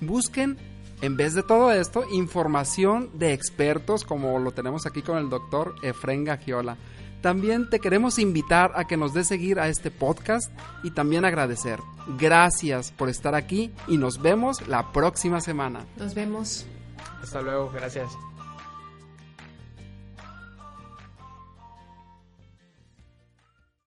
Busquen 0.00 0.58
en 1.00 1.16
vez 1.16 1.34
de 1.34 1.42
todo 1.42 1.72
esto, 1.72 2.04
información 2.12 3.10
de 3.14 3.32
expertos 3.32 4.04
como 4.04 4.38
lo 4.38 4.52
tenemos 4.52 4.86
aquí 4.86 5.02
con 5.02 5.18
el 5.18 5.28
doctor 5.28 5.74
Efren 5.82 6.22
Gagiola. 6.22 6.76
También 7.22 7.70
te 7.70 7.78
queremos 7.78 8.18
invitar 8.18 8.72
a 8.74 8.86
que 8.86 8.96
nos 8.96 9.14
des 9.14 9.28
seguir 9.28 9.60
a 9.60 9.68
este 9.68 9.90
podcast 9.90 10.52
y 10.82 10.90
también 10.90 11.24
agradecer. 11.24 11.78
Gracias 12.18 12.90
por 12.90 13.08
estar 13.08 13.34
aquí 13.34 13.70
y 13.86 13.96
nos 13.96 14.20
vemos 14.20 14.66
la 14.66 14.92
próxima 14.92 15.40
semana. 15.40 15.86
Nos 15.96 16.14
vemos. 16.14 16.66
Hasta 17.22 17.40
luego, 17.40 17.70
gracias. 17.72 18.10